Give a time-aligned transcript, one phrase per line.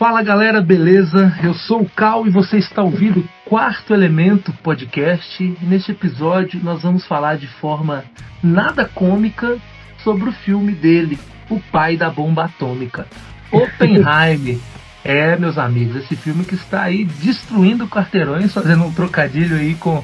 [0.00, 1.30] Fala galera, beleza?
[1.42, 5.44] Eu sou o Cal e você está ouvindo o Quarto Elemento Podcast.
[5.44, 8.02] E neste episódio nós vamos falar de forma
[8.42, 9.58] nada cômica
[10.02, 11.18] sobre o filme dele,
[11.50, 13.06] O Pai da Bomba Atômica,
[13.52, 14.58] Oppenheimer.
[15.04, 20.02] É, meus amigos, esse filme que está aí destruindo quarteirões, fazendo um trocadilho aí com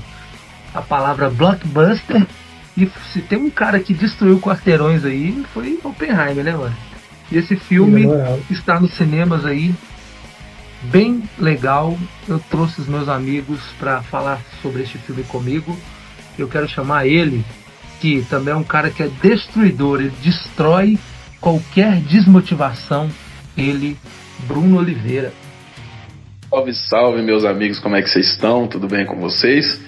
[0.74, 2.26] a palavra blockbuster.
[2.76, 6.95] E se tem um cara que destruiu quarteirões aí, foi Oppenheimer, né, mano?
[7.30, 8.06] E esse filme
[8.50, 9.74] está nos cinemas aí,
[10.82, 11.98] bem legal.
[12.28, 15.76] Eu trouxe os meus amigos para falar sobre este filme comigo.
[16.38, 17.44] Eu quero chamar ele,
[18.00, 20.98] que também é um cara que é destruidor, ele destrói
[21.40, 23.10] qualquer desmotivação.
[23.56, 23.96] Ele,
[24.46, 25.32] Bruno Oliveira.
[26.50, 28.68] Salve, salve, meus amigos, como é que vocês estão?
[28.68, 29.80] Tudo bem com vocês?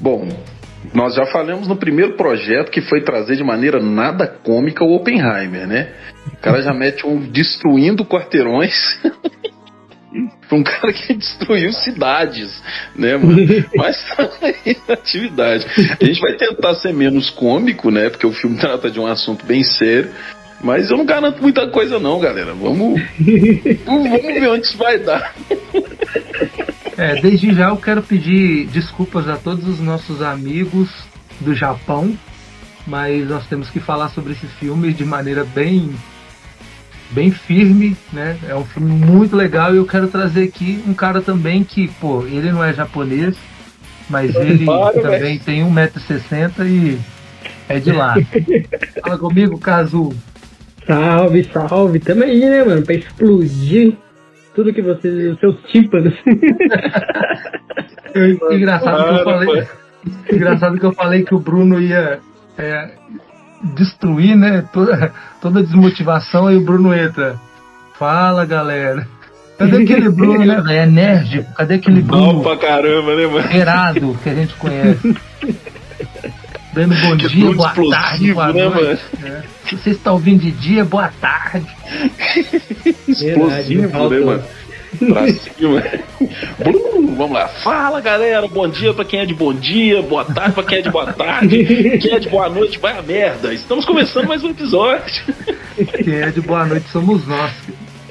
[0.00, 0.28] Bom,
[0.94, 5.66] nós já falamos no primeiro projeto que foi trazer de maneira nada cômica o Oppenheimer,
[5.66, 5.92] né?
[6.32, 8.74] O cara já mete um destruindo quarteirões.
[10.50, 12.62] um cara que destruiu cidades,
[12.96, 13.36] né, mano?
[13.76, 14.04] Mas
[14.42, 15.66] aí atividade.
[16.00, 18.08] A gente vai tentar ser menos cômico, né?
[18.08, 20.10] Porque o filme trata de um assunto bem sério.
[20.60, 22.52] Mas eu não garanto muita coisa não, galera.
[22.52, 23.00] Vamos,
[23.84, 25.32] vamos ver onde isso vai dar.
[26.98, 30.90] É, desde já eu quero pedir desculpas a todos os nossos amigos
[31.38, 32.12] do Japão,
[32.84, 35.94] mas nós temos que falar sobre esse filme de maneira bem
[37.12, 38.36] bem firme, né?
[38.48, 42.26] É um filme muito legal e eu quero trazer aqui um cara também que, pô,
[42.26, 43.36] ele não é japonês,
[44.10, 44.66] mas ele
[45.00, 46.98] também tem 1,60m e
[47.68, 48.16] é de lá.
[49.00, 50.12] Fala comigo, Kazu.
[50.84, 52.00] Salve, salve.
[52.00, 52.82] Tamo aí, né, mano?
[52.82, 53.96] Pra explodir
[54.58, 55.34] tudo que vocês.
[55.34, 56.12] os seus tímpanos.
[58.50, 59.68] engraçado que eu falei.
[60.32, 62.18] Engraçado que eu falei que o Bruno ia
[62.58, 62.90] é,
[63.76, 64.64] destruir, né?
[64.72, 67.36] Toda, toda desmotivação, aí o Bruno entra.
[67.96, 69.06] Fala, galera.
[69.56, 70.70] Cadê aquele Bruno, né, velho?
[70.70, 71.54] É enérgico.
[71.54, 72.42] Cadê aquele Bruno?
[72.42, 73.52] Mal pra caramba, né, mano?
[73.52, 75.16] Errado, que a gente conhece.
[76.78, 79.02] Dando bom que dia, boa tarde, boa né, noite.
[79.24, 79.42] É.
[79.68, 81.66] Se você está ouvindo de dia, boa tarde.
[83.08, 84.44] Explosivo, né, mano?
[85.08, 85.82] Pra cima.
[87.16, 87.48] Vamos lá.
[87.48, 88.46] Fala, galera.
[88.46, 90.00] Bom dia pra quem é de bom dia.
[90.02, 91.98] Boa tarde pra quem é de boa tarde.
[91.98, 93.52] Quem é de boa noite, vai a merda.
[93.52, 95.34] Estamos começando mais um episódio.
[96.04, 97.50] Quem é de boa noite somos nós.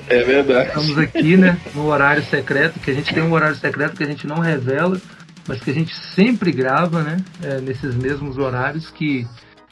[0.10, 0.68] É verdade.
[0.68, 4.08] Estamos aqui, né, no horário secreto, que a gente tem um horário secreto que a
[4.08, 5.00] gente não revela
[5.48, 7.18] mas que a gente sempre grava, né?
[7.42, 9.26] É, nesses mesmos horários que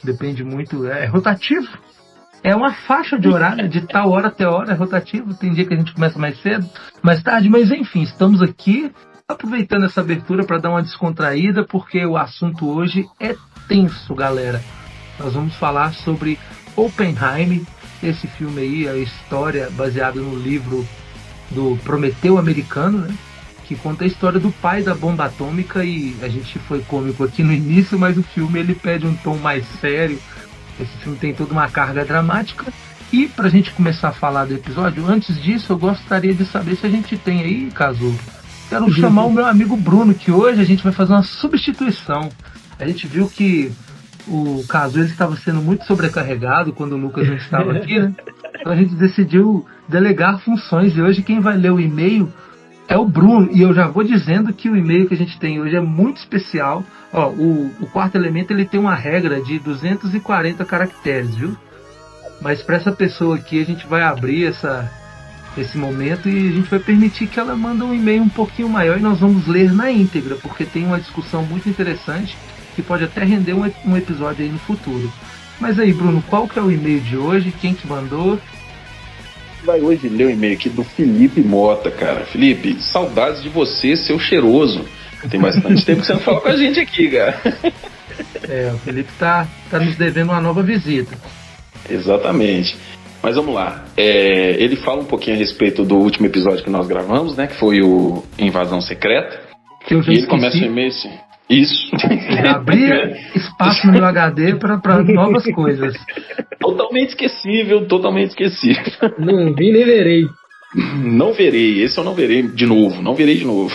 [0.03, 1.67] depende muito, é, é, rotativo.
[2.43, 5.33] É uma faixa de horário, de tal hora até hora, é rotativo.
[5.33, 6.69] Tem dia que a gente começa mais cedo,
[7.01, 8.91] mais tarde, mas enfim, estamos aqui
[9.27, 13.35] aproveitando essa abertura para dar uma descontraída, porque o assunto hoje é
[13.67, 14.61] tenso, galera.
[15.19, 16.37] Nós vamos falar sobre
[16.75, 17.65] Oppenheim,
[18.03, 20.87] esse filme aí, a história baseada no livro
[21.49, 23.15] do Prometeu Americano, né?
[23.67, 27.43] Que conta a história do pai da bomba atômica e a gente foi cômico aqui
[27.43, 30.19] no início, mas o filme ele pede um tom mais sério.
[30.79, 32.71] Esse filme tem toda uma carga dramática.
[33.11, 36.75] E para a gente começar a falar do episódio, antes disso eu gostaria de saber
[36.75, 38.13] se a gente tem aí, caso
[38.69, 42.29] quero chamar o meu amigo Bruno, que hoje a gente vai fazer uma substituição.
[42.79, 43.71] A gente viu que
[44.27, 48.13] o caso ele estava sendo muito sobrecarregado quando o Lucas não estava aqui, né?
[48.59, 52.31] Então a gente decidiu delegar funções e hoje quem vai ler o e-mail
[52.87, 55.59] é o Bruno, e eu já vou dizendo que o e-mail que a gente tem
[55.59, 56.83] hoje é muito especial.
[57.11, 61.57] Ó, o, o quarto elemento ele tem uma regra de 240 caracteres, viu?
[62.41, 64.91] Mas para essa pessoa aqui a gente vai abrir essa,
[65.57, 68.97] esse momento e a gente vai permitir que ela manda um e-mail um pouquinho maior
[68.97, 72.37] e nós vamos ler na íntegra, porque tem uma discussão muito interessante
[72.75, 75.11] que pode até render um, um episódio aí no futuro.
[75.59, 77.51] Mas aí, Bruno, qual que é o e-mail de hoje?
[77.51, 78.39] Quem que mandou?
[79.65, 82.25] Vai hoje ler o e-mail aqui do Felipe Mota, cara.
[82.25, 84.85] Felipe, saudades de você, seu cheiroso.
[85.29, 87.41] Tem bastante tempo que você não fala com a gente aqui, cara.
[88.47, 91.17] É, o Felipe tá, tá nos devendo uma nova visita.
[91.89, 92.77] Exatamente.
[93.21, 93.83] Mas vamos lá.
[93.97, 97.47] É, ele fala um pouquinho a respeito do último episódio que nós gravamos, né?
[97.47, 99.41] Que foi o Invasão Secreta.
[99.85, 101.11] Que eu já e ele começa o e-mail assim.
[101.49, 101.91] Isso.
[102.47, 105.95] abrir espaço no meu HD para novas coisas.
[106.59, 108.83] Totalmente esquecível, totalmente esquecível.
[109.19, 110.25] Não vi nem verei.
[110.97, 113.73] Não verei, esse eu não verei de novo, não verei de novo.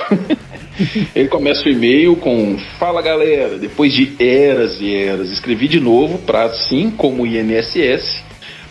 [1.15, 6.19] Ele começa o e-mail com: Fala galera, depois de eras e eras, escrevi de novo
[6.19, 8.23] para, assim como o INSS,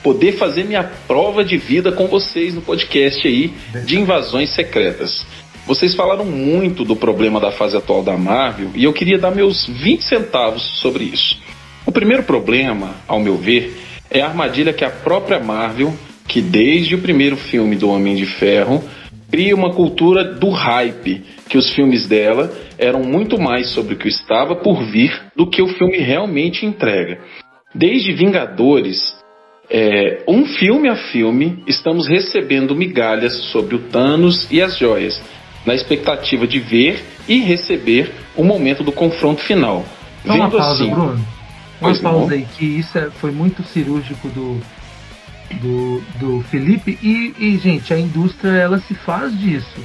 [0.03, 3.51] poder fazer minha prova de vida com vocês no podcast aí
[3.85, 5.25] de invasões secretas.
[5.69, 9.67] Vocês falaram muito do problema da fase atual da Marvel e eu queria dar meus
[9.67, 11.39] 20 centavos sobre isso.
[11.85, 13.77] O primeiro problema, ao meu ver,
[14.09, 15.93] é a armadilha que a própria Marvel,
[16.27, 18.83] que desde o primeiro filme do Homem de Ferro
[19.29, 24.07] cria uma cultura do hype, que os filmes dela eram muito mais sobre o que
[24.07, 27.19] estava por vir do que o filme realmente entrega.
[27.75, 28.99] Desde Vingadores,
[29.69, 35.21] é, um filme a filme, estamos recebendo migalhas sobre o Thanos e as joias,
[35.65, 39.85] na expectativa de ver e receber o momento do confronto final.
[40.25, 41.27] Só uma pausa, assim, Bruno.
[41.81, 44.59] Uma pausa aí, que isso é, foi muito cirúrgico do,
[45.61, 46.97] do, do Felipe.
[47.01, 49.79] E, e, gente, a indústria ela se faz disso.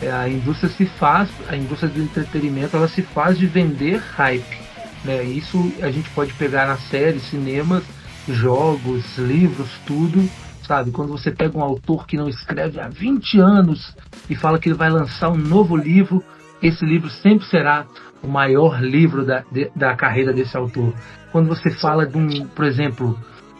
[0.00, 4.58] É, a indústria se faz, a indústria do entretenimento ela se faz de vender hype.
[5.04, 5.24] Né?
[5.24, 7.82] Isso a gente pode pegar nas séries, cinemas,
[8.28, 10.28] jogos, livros, tudo.
[10.66, 13.94] Sabe, quando você pega um autor que não escreve há 20 anos
[14.28, 16.24] e fala que ele vai lançar um novo livro,
[16.60, 17.86] esse livro sempre será
[18.22, 20.92] o maior livro da, de, da carreira desse autor.
[21.30, 23.16] Quando você fala de um, por exemplo,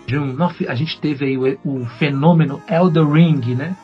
[0.06, 0.37] de um.
[0.69, 3.76] A gente teve aí o, o fenômeno Elder Ring, né?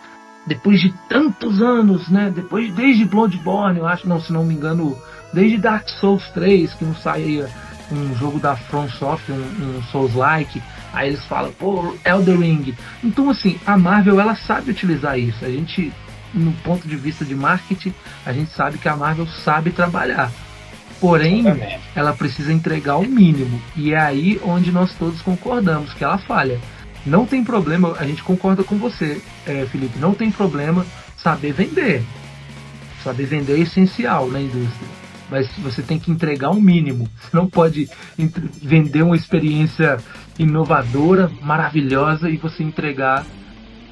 [0.45, 2.33] Depois de tantos anos, né?
[2.35, 4.97] Depois, desde Bloodborne, eu acho, não, se não me engano,
[5.33, 7.49] desde Dark Souls 3, que não saía
[7.93, 10.61] um jogo da From Software, um, um Souls-like,
[10.93, 12.75] aí eles falam, pô, Elder Ring.
[13.03, 15.45] Então, assim, a Marvel, ela sabe utilizar isso.
[15.45, 15.93] A gente,
[16.35, 17.95] no ponto de vista de marketing,
[18.25, 20.31] a gente sabe que a Marvel sabe trabalhar.
[21.01, 21.81] Porém, Exatamente.
[21.97, 23.61] ela precisa entregar o mínimo.
[23.75, 26.61] E é aí onde nós todos concordamos que ela falha.
[27.05, 30.87] Não tem problema, a gente concorda com você, é, Felipe, não tem problema
[31.17, 32.03] saber vender.
[33.03, 34.89] Saber vender é essencial na indústria.
[35.29, 37.09] Mas você tem que entregar o um mínimo.
[37.19, 37.89] Você não pode
[38.63, 39.97] vender uma experiência
[40.39, 43.25] inovadora, maravilhosa e você entregar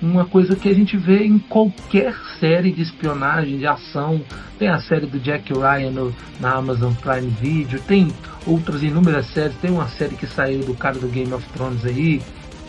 [0.02, 4.22] uma coisa que a gente vê em qualquer série de espionagem, de ação.
[4.58, 8.08] Tem a série do Jack Ryan no, na Amazon Prime Video, tem
[8.46, 12.22] outras inúmeras séries, tem uma série que saiu do cara do Game of Thrones aí.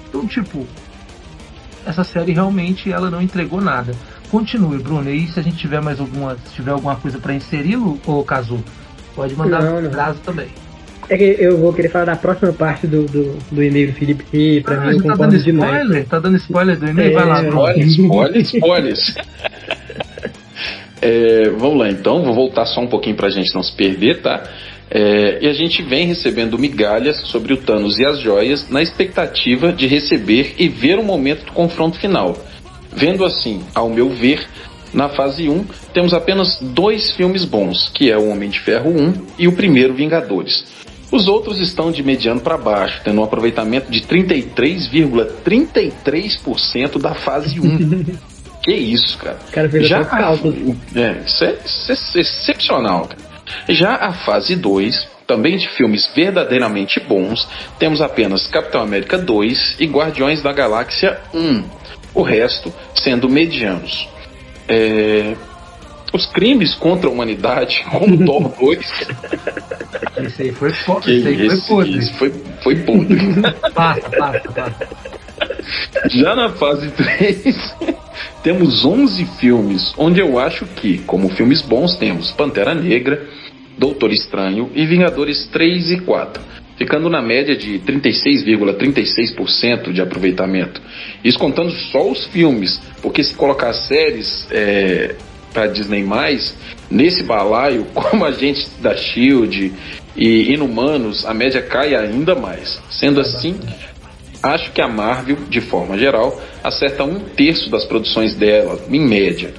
[0.09, 0.67] Então, tipo,
[1.85, 3.93] essa série realmente ela não entregou nada.
[4.29, 5.09] Continue, Bruno.
[5.09, 8.63] E se a gente tiver mais alguma, se tiver alguma coisa para inserir, ou Cazu,
[9.15, 10.13] pode mandar não, não.
[10.15, 10.49] também.
[11.11, 14.23] É que eu vou querer falar da próxima parte do, do, do e-mail do Felipe,
[14.31, 15.83] que pra ah, mim eu tá dando spoiler?
[15.83, 16.07] Demais.
[16.07, 17.11] Tá dando spoiler do e-mail?
[17.11, 17.13] É...
[17.13, 19.15] Vai lá, Spoiler, spoiler, spoilers.
[21.01, 24.41] é, vamos lá então, vou voltar só um pouquinho pra gente não se perder, tá?
[24.89, 29.73] É, e a gente vem recebendo migalhas sobre o Thanos e as joias na expectativa
[29.73, 32.37] de receber e ver o momento do confronto final.
[32.89, 34.47] Vendo assim, ao meu ver,
[34.93, 39.13] na fase 1 temos apenas dois filmes bons, que é o Homem de Ferro 1
[39.39, 40.80] e o primeiro Vingadores.
[41.11, 48.05] Os outros estão de mediano para baixo, tendo um aproveitamento de 33,33% da fase 1.
[48.63, 49.37] que isso, cara.
[49.51, 50.33] cara Já a,
[50.95, 53.19] é, isso é, isso é excepcional, cara.
[53.67, 57.47] Já a fase 2, também de filmes verdadeiramente bons,
[57.77, 61.63] temos apenas Capitão América 2 e Guardiões da Galáxia 1.
[62.13, 64.09] O resto sendo medianos.
[64.67, 65.33] É,
[66.13, 68.79] os crimes contra a humanidade, como Thor 2.
[70.27, 71.11] Isso aí foi foda.
[71.11, 71.97] Isso aí foi podre.
[71.97, 73.17] Isso foi, foi podre.
[73.73, 74.87] passa, passa, passa.
[76.09, 77.75] Já na fase 3,
[78.43, 83.27] temos 11 filmes, onde eu acho que, como filmes bons, temos Pantera Negra,
[83.77, 86.43] Doutor Estranho e Vingadores 3 e 4,
[86.77, 90.81] ficando na média de 36,36% ,36 de aproveitamento.
[91.23, 95.15] Isso contando só os filmes, porque se colocar séries é,
[95.53, 96.55] para Disney mais,
[96.89, 99.73] nesse balaio, como a gente da Shield
[100.15, 102.81] e Inumanos, a média cai ainda mais.
[102.89, 103.59] Sendo assim,
[104.41, 109.53] acho que a Marvel, de forma geral, acerta um terço das produções dela, em média.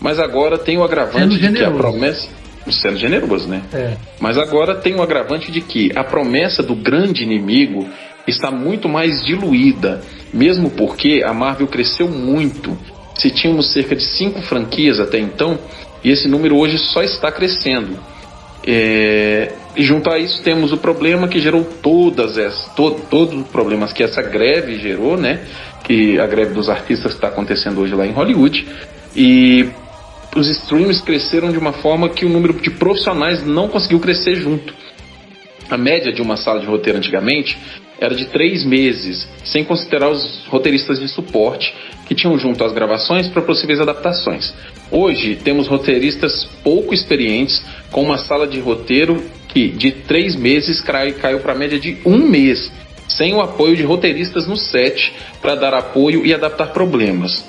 [0.00, 2.28] Mas agora tem o agravante de que a promessa.
[2.70, 3.62] Sendo generoso, né?
[3.72, 3.96] É.
[4.20, 7.88] Mas agora tem o agravante de que a promessa do grande inimigo
[8.26, 12.76] está muito mais diluída, mesmo porque a Marvel cresceu muito
[13.20, 15.58] se tínhamos cerca de cinco franquias até então,
[16.02, 17.98] e esse número hoje só está crescendo.
[18.66, 23.46] É, e junto a isso temos o problema que gerou todas essas, to, todos os
[23.48, 25.40] problemas que essa greve gerou, né?
[25.84, 28.66] Que a greve dos artistas está acontecendo hoje lá em Hollywood.
[29.14, 29.68] E
[30.34, 34.72] os streams cresceram de uma forma que o número de profissionais não conseguiu crescer junto.
[35.68, 37.58] A média de uma sala de roteiro antigamente
[38.00, 41.74] era de três meses, sem considerar os roteiristas de suporte
[42.10, 44.52] que tinham junto as gravações para possíveis adaptações.
[44.90, 51.38] Hoje temos roteiristas pouco experientes com uma sala de roteiro que de três meses caiu
[51.38, 52.72] para a média de um mês,
[53.06, 57.48] sem o apoio de roteiristas no set para dar apoio e adaptar problemas.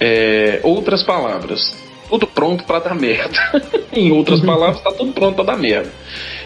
[0.00, 1.76] É, outras palavras,
[2.08, 3.38] tudo pronto para dar merda.
[3.92, 5.92] em outras palavras, está tudo pronto para dar merda.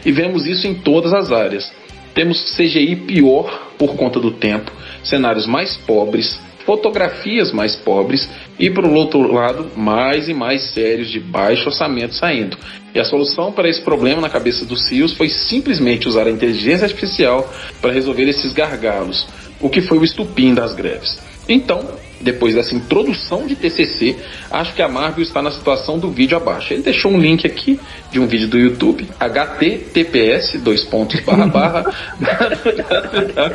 [0.04, 1.72] E vemos isso em todas as áreas.
[2.12, 4.72] Temos CGI pior por conta do tempo,
[5.04, 11.20] cenários mais pobres, fotografias mais pobres e, por outro lado, mais e mais séries de
[11.20, 12.58] baixo orçamento saindo.
[12.92, 16.84] E a solução para esse problema na cabeça dos CEOs foi simplesmente usar a inteligência
[16.84, 17.48] artificial
[17.80, 19.26] para resolver esses gargalos,
[19.60, 21.18] o que foi o estupim das greves.
[21.48, 21.88] Então,
[22.20, 24.16] depois dessa introdução de TCC,
[24.50, 26.72] acho que a Marvel está na situação do vídeo abaixo.
[26.72, 27.78] Ele deixou um link aqui
[28.10, 31.86] de um vídeo do YouTube, https, dois pontos, barra, barra.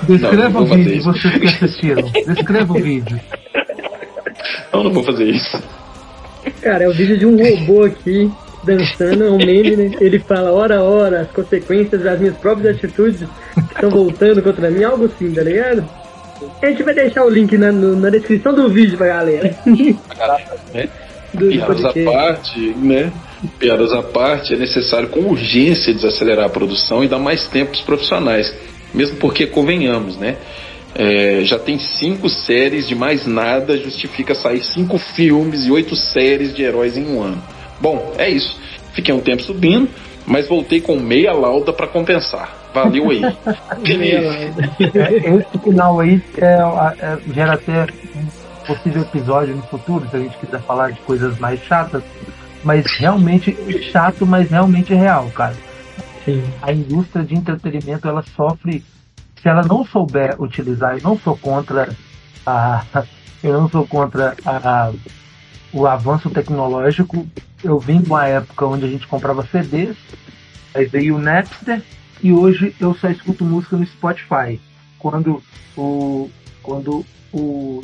[0.07, 2.11] Descreva não, não o vídeo, vocês que assistiram.
[2.27, 3.19] Descreva o vídeo.
[4.73, 5.61] Não, não vou fazer isso.
[6.61, 8.31] Cara, é o vídeo de um robô aqui,
[8.63, 9.91] dançando, é um meme, né?
[9.99, 13.27] Ele fala, hora, hora, as consequências das minhas próprias atitudes
[13.71, 16.00] estão voltando contra mim, algo assim, tá ligado?
[16.61, 19.55] A gente vai deixar o link na, no, na descrição do vídeo pra galera.
[20.73, 20.87] É.
[21.37, 23.11] Piadas à parte, né?
[23.57, 27.81] Piadas à parte, é necessário com urgência desacelerar a produção e dar mais tempo aos
[27.81, 28.53] profissionais.
[28.93, 30.35] Mesmo porque, convenhamos, né?
[30.93, 36.53] É, já tem cinco séries de mais nada, justifica sair cinco filmes e oito séries
[36.53, 37.41] de heróis em um ano.
[37.79, 38.59] Bom, é isso.
[38.93, 39.89] Fiquei um tempo subindo,
[40.25, 42.60] mas voltei com meia lauda para compensar.
[42.73, 43.21] Valeu aí.
[44.79, 50.37] Esse final aí é, é, gera até um possível episódio no futuro, se a gente
[50.37, 52.03] quiser falar de coisas mais chatas.
[52.63, 53.57] Mas realmente
[53.91, 55.55] chato, mas realmente real, cara.
[56.23, 56.43] Sim.
[56.61, 58.83] A indústria de entretenimento ela sofre
[59.41, 61.89] se ela não souber utilizar, eu não sou contra
[62.45, 62.83] a,
[63.43, 64.91] eu não sou contra a,
[65.73, 67.27] o avanço tecnológico.
[67.63, 69.97] Eu vim de uma época onde a gente comprava CDs,
[70.73, 71.81] aí veio o Napster
[72.23, 74.59] e hoje eu só escuto música no Spotify.
[74.99, 75.41] Quando
[75.75, 76.29] o
[76.61, 77.81] quando o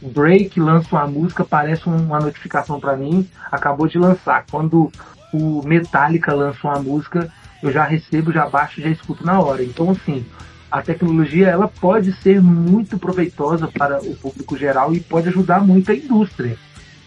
[0.00, 4.44] Drake lança uma música, aparece uma notificação para mim, acabou de lançar.
[4.50, 4.90] Quando
[5.32, 7.30] o Metallica lança uma música,
[7.62, 9.62] eu já recebo, já baixo, já escuto na hora.
[9.62, 10.24] Então assim,
[10.70, 15.92] a tecnologia ela pode ser muito proveitosa para o público geral e pode ajudar muito
[15.92, 16.58] a indústria.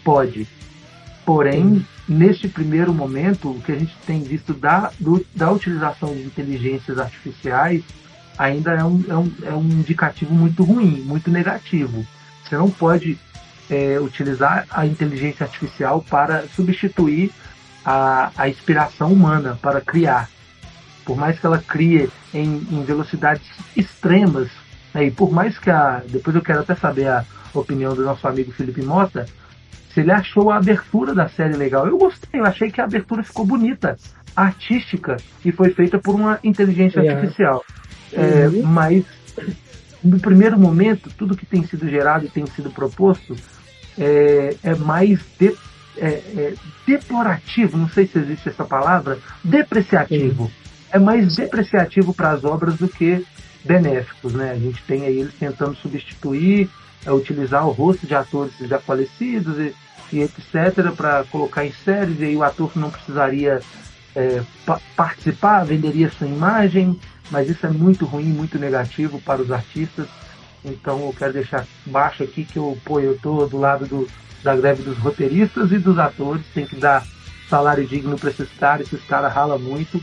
[0.02, 0.48] Pode.
[1.24, 6.22] Porém, neste primeiro momento, o que a gente tem visto da, do, da utilização de
[6.22, 7.82] inteligências artificiais
[8.38, 12.06] ainda é um, é, um, é um indicativo muito ruim, muito negativo.
[12.42, 13.18] Você não pode
[13.68, 17.30] é, utilizar a inteligência artificial para substituir
[17.84, 20.28] a, a inspiração humana, para criar
[21.10, 23.44] por mais que ela crie em, em velocidades
[23.76, 24.48] extremas,
[24.94, 26.02] né, e por mais que a.
[26.08, 29.26] Depois eu quero até saber a opinião do nosso amigo Felipe Mota,
[30.00, 31.86] ele achou a abertura da série legal.
[31.86, 33.96] Eu gostei, eu achei que a abertura ficou bonita,
[34.34, 37.20] artística, e foi feita por uma inteligência yeah.
[37.20, 37.64] artificial.
[38.12, 38.62] É, uhum.
[38.64, 39.04] Mas,
[40.02, 43.36] no primeiro momento, tudo que tem sido gerado e tem sido proposto
[43.98, 45.54] é, é mais de,
[45.96, 46.54] é, é
[46.86, 50.44] deplorativo, não sei se existe essa palavra, depreciativo.
[50.44, 50.60] Uhum
[50.92, 53.24] é mais depreciativo para as obras do que
[53.64, 54.52] benéficos, né?
[54.52, 56.68] A gente tem aí eles tentando substituir,
[57.04, 59.74] é, utilizar o rosto de atores já falecidos e,
[60.12, 60.90] e etc.
[60.96, 63.60] para colocar em séries e aí o ator não precisaria
[64.14, 66.98] é, pa participar, venderia sua imagem,
[67.30, 70.06] mas isso é muito ruim, muito negativo para os artistas.
[70.64, 74.08] Então eu quero deixar baixo aqui que eu, pô, eu tô do lado do,
[74.42, 77.04] da greve dos roteiristas e dos atores, tem que dar
[77.48, 80.00] salário digno para esses caras, esses caras ralam muito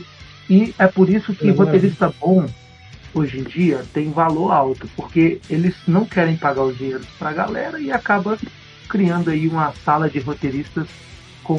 [0.48, 1.56] e é por isso que uhum.
[1.56, 2.46] roteirista bom
[3.14, 7.32] hoje em dia tem valor alto, porque eles não querem pagar os dinheiros para a
[7.32, 8.38] galera e acaba
[8.88, 10.88] criando aí uma sala de roteiristas
[11.44, 11.58] com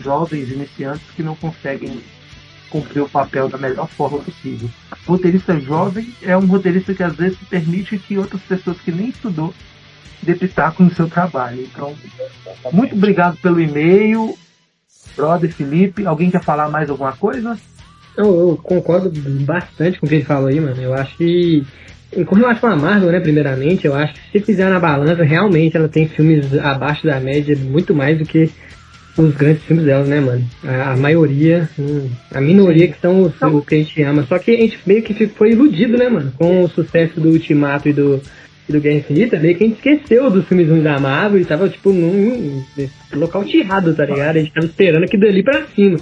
[0.00, 2.00] jovens iniciantes que não conseguem
[2.70, 4.68] cumprir o papel da melhor forma possível.
[5.06, 9.10] O roteirista jovem é um roteirista que às vezes permite que outras pessoas que nem
[9.10, 9.54] estudou
[10.22, 11.62] dê pitaco no seu trabalho.
[11.62, 11.94] Então,
[12.72, 14.36] muito obrigado pelo e-mail,
[15.16, 16.06] brother Felipe.
[16.06, 17.56] Alguém quer falar mais alguma coisa?
[18.16, 19.10] Eu, eu, concordo
[19.44, 20.80] bastante com o que ele falou aí, mano.
[20.80, 21.64] Eu acho que.
[22.26, 25.88] Com relação à Marvel, né, primeiramente, eu acho que se fizer na balança, realmente ela
[25.88, 28.50] tem filmes abaixo da média muito mais do que
[29.16, 30.44] os grandes filmes dela, né, mano?
[30.64, 34.24] A, a maioria, hum, a minoria que são os, os, que a gente ama.
[34.24, 36.32] Só que a gente meio que foi iludido, né, mano?
[36.36, 38.20] Com o sucesso do Ultimato e do,
[38.68, 41.68] e do Guerra Infinita, meio que a gente esqueceu dos filmes da Marvel e tava,
[41.68, 44.36] tipo, num, num local tirado, tá ligado?
[44.36, 45.98] A gente tava esperando aqui dali pra cima.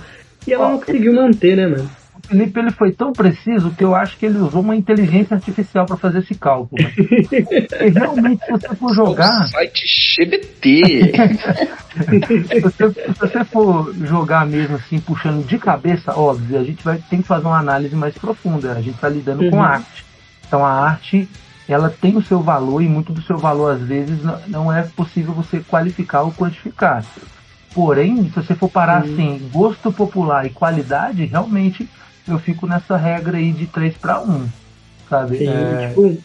[0.47, 2.02] E ela não conseguiu manter, né, mano?
[2.33, 5.99] Felipe ele foi tão preciso que eu acho que ele usou uma inteligência artificial para
[5.99, 6.81] fazer esse cálculo.
[6.81, 9.43] e realmente, se você for jogar.
[9.43, 9.85] O site
[10.17, 11.13] GBT.
[12.49, 16.97] se, você, se você for jogar mesmo assim, puxando de cabeça, óbvio, a gente vai
[16.97, 18.73] ter que fazer uma análise mais profunda.
[18.73, 19.51] A gente está lidando uhum.
[19.51, 20.05] com arte.
[20.47, 21.29] Então a arte
[21.69, 25.35] ela tem o seu valor e muito do seu valor às vezes não é possível
[25.35, 27.05] você qualificar ou quantificar.
[27.75, 29.13] Porém, se você for parar uhum.
[29.13, 31.89] assim, gosto popular e qualidade, realmente
[32.27, 34.49] eu fico nessa regra aí de 3 para 1.
[35.09, 35.39] Sabe?
[35.39, 35.89] Sim, é...
[35.89, 36.19] tipo,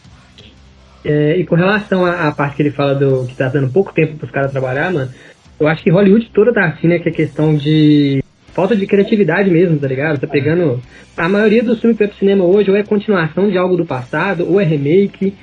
[1.04, 3.92] É, e com relação à, à, parte que ele fala do que tá dando pouco
[3.94, 5.10] tempo pros caras trabalhar, mano,
[5.58, 6.98] eu acho que Hollywood toda tá assim, né?
[6.98, 10.18] Que é questão de falta de criatividade mesmo, tá ligado?
[10.18, 10.82] Tá pegando.
[11.16, 13.86] A maioria dos filmes que vai pro cinema hoje ou é continuação de algo do
[13.86, 15.34] passado, ou é remake.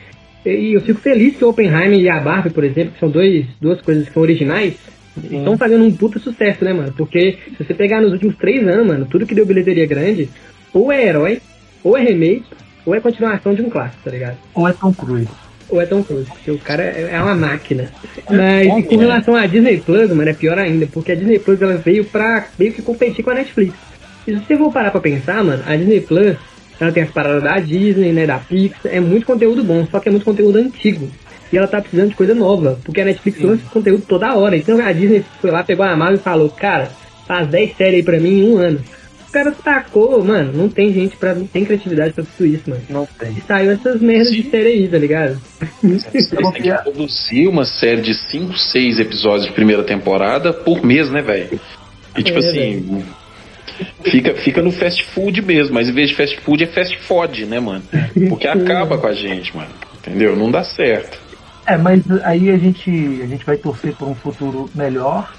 [0.45, 3.81] E eu fico feliz que Oppenheimer e a Barbie, por exemplo, que são dois, duas
[3.81, 4.75] coisas que são originais,
[5.23, 6.93] estão fazendo um puta sucesso, né, mano?
[6.95, 10.29] Porque se você pegar nos últimos três anos, mano, tudo que deu bilheteria grande,
[10.73, 11.41] ou é herói,
[11.83, 12.45] ou é remake,
[12.85, 14.37] ou é continuação de um clássico, tá ligado?
[14.53, 15.29] Ou é Tom Cruise.
[15.69, 17.91] Ou é Tom Cruise, porque o cara é, é uma máquina.
[18.29, 21.77] Mas com relação à Disney Plus, mano, é pior ainda, porque a Disney Plus ela
[21.77, 23.73] veio pra meio que competir com a Netflix.
[24.27, 26.35] E se você for parar pra pensar, mano, a Disney Plus
[26.79, 30.09] ela tem as paradas da Disney, né, da Pixar, é muito conteúdo bom, só que
[30.09, 31.09] é muito conteúdo antigo.
[31.55, 34.57] E ela tá precisando de coisa nova, porque a Netflix lança conteúdo toda hora.
[34.57, 36.91] Então a Disney foi lá, pegou a Marvel e falou, cara,
[37.25, 38.81] faz 10 séries aí pra mim em um ano.
[39.25, 41.33] O cara tacou, mano, não tem gente pra.
[41.33, 42.81] Não tem criatividade pra tudo isso, mano.
[42.89, 43.31] Não tem.
[43.37, 44.41] E saiu essas merdas Sim.
[44.41, 45.41] de série aí, tá ligado?
[45.81, 51.09] Eles têm que produzir uma série de 5, 6 episódios de primeira temporada por mês,
[51.09, 51.57] né, velho?
[52.17, 52.81] E tipo é, assim.
[52.81, 53.05] Véio
[54.03, 57.45] Fica, fica no fast food mesmo, mas em vez de fast food é fast food,
[57.45, 57.83] né, mano?
[58.29, 59.69] Porque acaba com a gente, mano.
[59.99, 60.35] Entendeu?
[60.35, 61.24] Não dá certo.
[61.65, 62.89] É, mas aí a gente,
[63.23, 65.33] a gente vai torcer por um futuro melhor,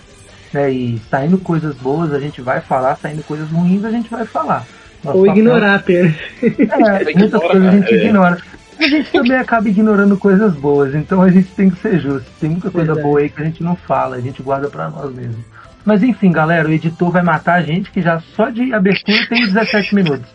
[0.52, 0.70] né?
[0.70, 4.66] E saindo coisas boas a gente vai falar, saindo coisas ruins a gente vai falar.
[5.04, 5.42] Nosso Ou papel...
[5.42, 6.14] ignorar apenas.
[6.42, 8.04] É, muitas coisas a gente é.
[8.04, 8.38] ignora.
[8.78, 12.28] A gente também acaba ignorando coisas boas, então a gente tem que ser justo.
[12.38, 13.08] Tem muita coisa Verdade.
[13.08, 15.44] boa aí que a gente não fala, a gente guarda para nós mesmos.
[15.84, 19.46] Mas enfim, galera, o editor vai matar a gente, que já só de abertura tem
[19.46, 20.26] 17 minutos.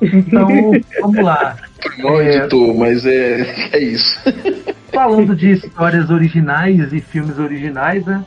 [0.00, 0.46] Então,
[1.00, 1.56] vamos lá.
[1.98, 4.20] Não, é, editor, mas é, é isso.
[4.98, 8.24] Falando de histórias originais e filmes originais, né?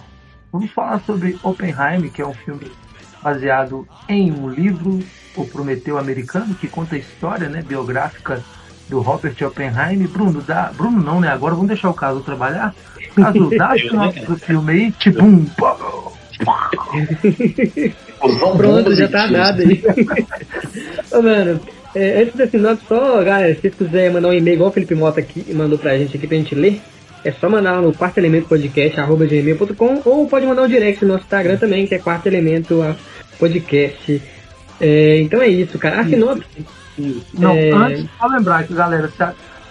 [0.53, 2.71] Vamos falar sobre Oppenheimer, que é um filme
[3.21, 5.01] baseado em um livro,
[5.35, 8.41] O Prometeu Americano, que conta a história né, biográfica
[8.87, 10.07] do Robert Oppenheimer.
[10.07, 11.27] Bruno, dá, Bruno não, né?
[11.27, 12.73] Agora vamos deixar o caso trabalhar.
[13.17, 13.73] Caso dá
[14.23, 15.45] o do filme aí, tipo um.
[18.55, 19.83] Pronto, já tá dado aí.
[21.11, 21.59] Ô, mano,
[21.93, 25.19] é, antes da sinopse, só, galera, se quiserem mandar um e-mail igual o Felipe Mota
[25.19, 26.81] aqui e mandou pra gente aqui pra gente ler,
[27.23, 31.03] é só mandar lá no quarto elemento podcast, arroba gmail.com, ou pode mandar um direct
[31.03, 32.95] no nosso Instagram também, que é quarto elemento
[33.37, 34.21] podcast.
[34.79, 36.01] É, então é isso, cara.
[36.01, 36.65] A sinopse.
[37.33, 37.71] Não, é...
[37.71, 39.23] antes, só lembrar que, galera, se,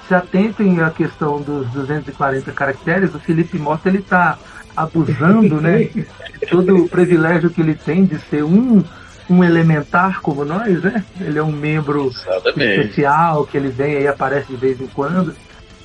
[0.06, 4.38] se atentem à questão dos 240 caracteres, o Felipe Mota ele tá
[4.76, 5.88] abusando, né?
[6.48, 8.82] Todo o privilégio que ele tem de ser um
[9.30, 11.04] um elementar como nós, né?
[11.20, 12.80] Ele é um membro Exatamente.
[12.80, 15.34] especial que ele vem aí aparece de vez em quando.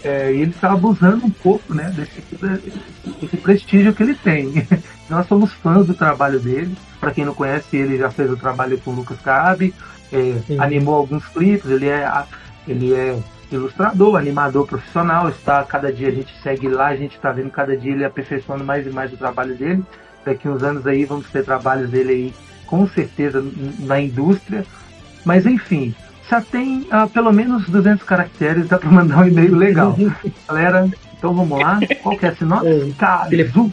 [0.03, 2.21] É, e ele está abusando um pouco, né, desse,
[3.21, 4.67] desse prestígio que ele tem.
[5.09, 6.75] Nós somos fãs do trabalho dele.
[6.99, 9.73] Para quem não conhece, ele já fez o trabalho com o Lucas Cabe,
[10.11, 11.69] é, animou alguns clipes.
[11.69, 12.07] Ele é
[12.67, 13.17] ele é
[13.51, 17.77] ilustrador, animador profissional, está cada dia a gente segue lá, a gente está vendo cada
[17.77, 19.83] dia ele aperfeiçoando mais e mais o trabalho dele.
[20.25, 22.33] Daqui uns anos aí vamos ter trabalhos dele aí
[22.65, 23.43] com certeza
[23.79, 24.65] na indústria.
[25.23, 25.93] Mas enfim,
[26.29, 29.97] já tem ah, pelo menos 200 caracteres, dá para mandar um e-mail legal.
[30.47, 31.79] Galera, então vamos lá.
[32.01, 32.95] Qual que é a sinopse?
[32.97, 33.71] Caso.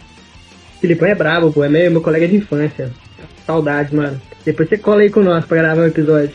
[0.81, 2.91] Filipão é brabo, pô, é meu, meu colega de infância.
[3.47, 4.21] Saudades, mano.
[4.45, 6.35] Depois você cola aí com nós pra gravar um episódio.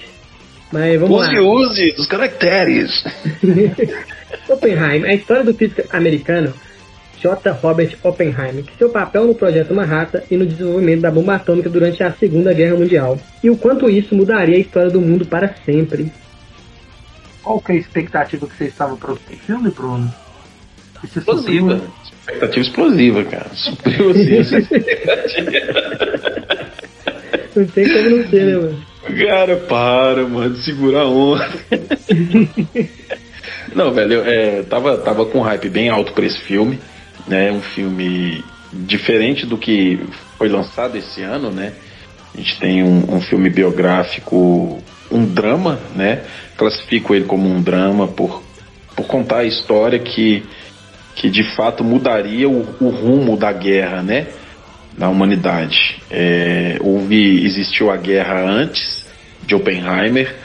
[0.72, 1.42] Mas vamos use, lá.
[1.42, 3.04] Use, use os caracteres.
[4.50, 6.54] Oppenheim, a história do físico americano
[7.28, 7.52] J.
[7.52, 12.02] Robert Oppenheimer, que seu papel no projeto Manhattan e no desenvolvimento da bomba atômica durante
[12.02, 16.10] a Segunda Guerra Mundial, e o quanto isso mudaria a história do mundo para sempre.
[17.44, 20.14] Qual que é a expectativa que você estava para o filme, Bruno?
[21.04, 21.82] Explosiva.
[22.04, 23.50] Expectativa explosiva, cara.
[23.54, 25.52] Supriu assim essa expectativa.
[27.56, 28.86] Não tem como não ser, né, mano?
[29.28, 31.50] Cara, para, mano, segura a onda.
[33.76, 36.80] não, velho, eu é, tava, tava com hype bem alto para esse filme
[37.28, 37.52] né?
[37.52, 40.00] Um filme diferente do que
[40.38, 41.74] foi lançado esse ano, né?
[42.34, 46.24] A gente tem um, um filme biográfico, um drama, né?
[46.56, 48.44] Classifico ele como um drama por,
[48.96, 50.44] por contar a história que,
[51.16, 54.28] que de fato mudaria o, o rumo da guerra, né?
[54.98, 56.02] Da humanidade.
[56.10, 59.06] É, houve, existiu a guerra antes
[59.46, 60.36] de Oppenheimer,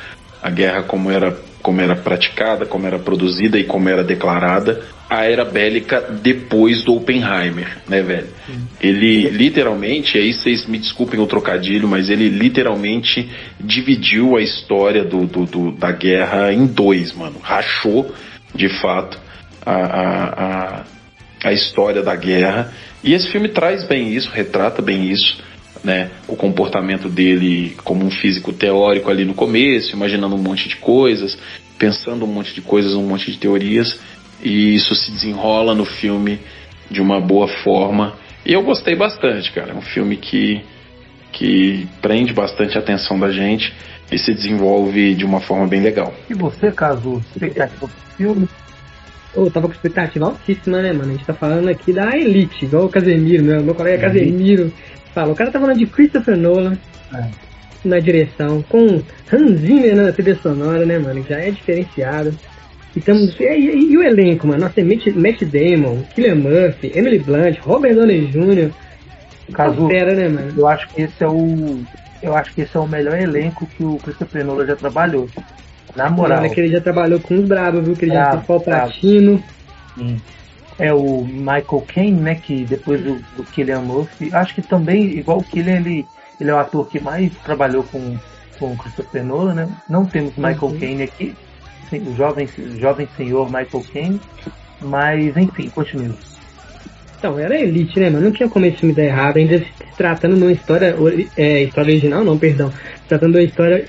[0.43, 5.25] a guerra como era, como era praticada, como era produzida e como era declarada a
[5.25, 8.29] era bélica depois do Oppenheimer, né, velho?
[8.81, 13.29] Ele literalmente, aí vocês me desculpem o trocadilho, mas ele literalmente
[13.61, 17.37] dividiu a história do, do, do da guerra em dois, mano.
[17.43, 18.15] Rachou,
[18.55, 19.19] de fato,
[19.67, 20.85] a, a, a,
[21.45, 22.73] a história da guerra.
[23.05, 25.39] E esse filme traz bem isso, retrata bem isso.
[25.85, 30.77] Né, o comportamento dele como um físico teórico ali no começo, imaginando um monte de
[30.77, 31.37] coisas,
[31.77, 33.99] pensando um monte de coisas, um monte de teorias,
[34.43, 36.41] e isso se desenrola no filme
[36.91, 38.15] de uma boa forma.
[38.45, 39.73] E eu gostei bastante, cara.
[39.73, 40.61] É um filme que,
[41.31, 43.73] que prende bastante a atenção da gente
[44.11, 46.13] e se desenvolve de uma forma bem legal.
[46.29, 48.49] E você, Caso, expectativa do filme?
[49.35, 51.11] Eu tava com expectativa altíssima, né, mano?
[51.11, 54.13] A gente tá falando aqui da Elite, igual o Casemiro, meu, meu colega uhum.
[54.13, 54.73] Casemiro
[55.15, 55.33] falou.
[55.33, 56.77] O cara tá falando de Christopher Nolan
[57.15, 57.29] é.
[57.83, 59.01] na direção, com
[59.33, 61.25] Hans Zimmer na trilha sonora, né, mano?
[61.27, 62.37] Já é diferenciado.
[62.95, 64.61] E, tamo, e, e, e, o elenco, mano?
[64.61, 68.71] Nossa, tem Matt, Damon, Killian Murphy, Emily Blunt, Robert Downey Jr.
[69.53, 70.53] Caso, fera, né, mano?
[70.57, 71.83] Eu acho que esse é o
[72.23, 75.29] eu acho que esse é o melhor elenco que o Christopher Nolan já trabalhou.
[75.97, 76.39] Na moral.
[76.39, 77.97] Olha que ele já trabalhou com os bravos, viu?
[77.97, 79.43] Que ele já fez o Platino.
[80.79, 82.35] É o Michael Caine, né?
[82.37, 84.31] Que depois do, do Killian Murphy.
[84.33, 86.07] Acho que também, igual o Killian, ele,
[86.41, 88.17] ele é o ator que mais trabalhou com,
[88.59, 89.69] com o Christopher Nolan, né?
[89.89, 90.79] Não temos Michael uhum.
[90.79, 91.35] Caine aqui.
[92.01, 94.21] O jovem, jovem senhor Michael Caine.
[94.81, 96.13] Mas, enfim, continue.
[97.19, 98.25] Então, era elite, né, mano?
[98.25, 100.97] Não tinha como esse filme dar errado, ainda se tratando de uma história,
[101.37, 102.73] é, história original, não, perdão.
[103.09, 103.85] Tratando de uma história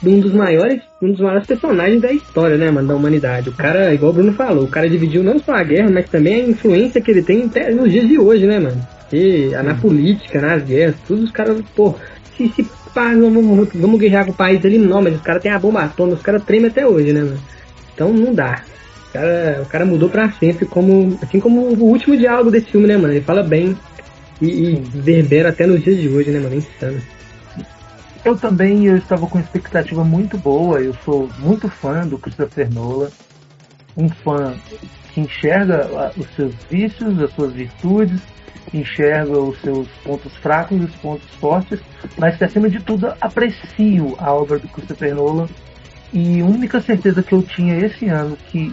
[0.00, 3.48] de um dos maiores, um dos maiores personagens da história, né, mano, da humanidade.
[3.48, 6.34] O cara, igual o Bruno falou, o cara dividiu não só a guerra, mas também
[6.34, 8.80] a influência que ele tem até nos dias de hoje, né, mano?
[9.12, 11.94] E na política, nas guerras, todos os caras, pô,
[12.36, 12.62] se, se
[12.94, 15.82] pá, vamos, vamos guerrear com o país ali, não, mas os caras têm a bomba
[15.82, 17.40] atômica, os caras tremem até hoje, né, mano?
[17.94, 18.62] Então não dá.
[19.08, 22.86] O cara, o cara mudou pra sempre, como, assim como o último diálogo desse filme,
[22.86, 23.12] né, mano?
[23.12, 23.76] Ele fala bem
[24.40, 26.54] e, e verbera até nos dias de hoje, né, mano?
[26.54, 27.00] É insano.
[28.24, 30.80] Eu também eu estava com expectativa muito boa.
[30.80, 33.08] Eu sou muito fã do Christopher Nolan.
[33.96, 34.54] Um fã
[35.14, 38.20] que enxerga os seus vícios, as suas virtudes,
[38.72, 41.80] enxerga os seus pontos fracos e os pontos fortes,
[42.18, 45.48] mas que acima de tudo aprecio a obra do Christopher Nolan.
[46.12, 48.72] E a única certeza que eu tinha esse ano que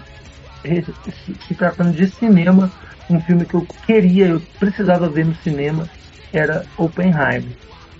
[1.47, 2.71] se tratando de cinema,
[3.09, 5.89] um filme que eu queria, eu precisava ver no cinema,
[6.31, 7.51] era Oppenheimer.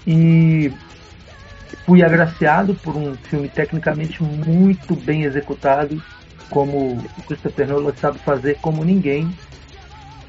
[0.08, 0.72] E
[1.86, 6.02] fui agraciado por um filme tecnicamente muito bem executado,
[6.50, 9.28] como o Christopher Nolan sabe fazer como ninguém.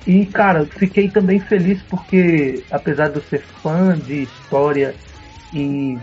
[0.06, 4.94] E cara, fiquei também feliz porque, apesar de eu ser fã de história
[5.52, 5.98] e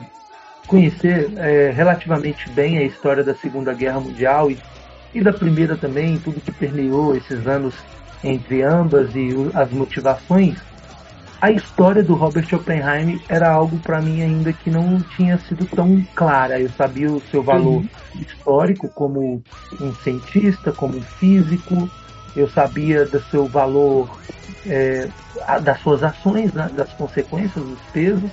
[0.67, 4.57] conhecer é, relativamente bem a história da Segunda Guerra Mundial e,
[5.13, 7.75] e da Primeira também, tudo que permeou esses anos
[8.23, 10.57] entre ambas e as motivações,
[11.41, 16.05] a história do Robert Oppenheim era algo para mim ainda que não tinha sido tão
[16.15, 16.59] clara.
[16.59, 17.89] Eu sabia o seu valor uhum.
[18.15, 19.41] histórico como
[19.79, 21.89] um cientista, como um físico,
[22.35, 24.09] eu sabia do seu valor,
[24.65, 25.07] é,
[25.61, 28.31] das suas ações, né, das consequências, dos pesos,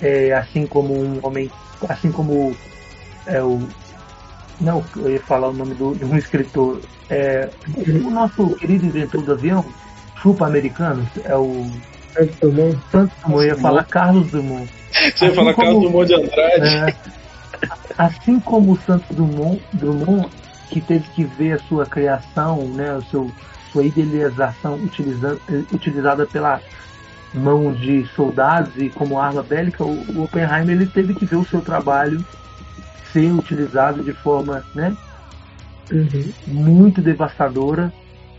[0.00, 1.50] é, assim como um homem,
[1.88, 2.54] assim como
[3.26, 3.60] é, o
[4.62, 6.80] não, eu ia falar o nome do, de um escritor.
[7.10, 9.64] É, o nosso querido inventor do avião,
[10.22, 11.66] chupa americano, é o
[12.14, 12.78] Santos Dumont.
[12.90, 14.70] Santos Dumont, eu ia falar Carlos Dumont.
[15.16, 16.68] Você ia falar Carlos Dumont de Andrade.
[16.68, 16.94] É,
[17.98, 20.30] assim como o Santos Dumont, Dumont,
[20.72, 23.30] que teve que ver a sua criação, né, o seu,
[23.70, 26.60] sua idealização utilizando, utilizada pela
[27.34, 31.44] mão de soldados e como arma bélica, o, o Oppenheimer ele teve que ver o
[31.44, 32.24] seu trabalho
[33.12, 34.96] ser utilizado de forma né,
[35.90, 36.32] uhum.
[36.46, 37.92] muito devastadora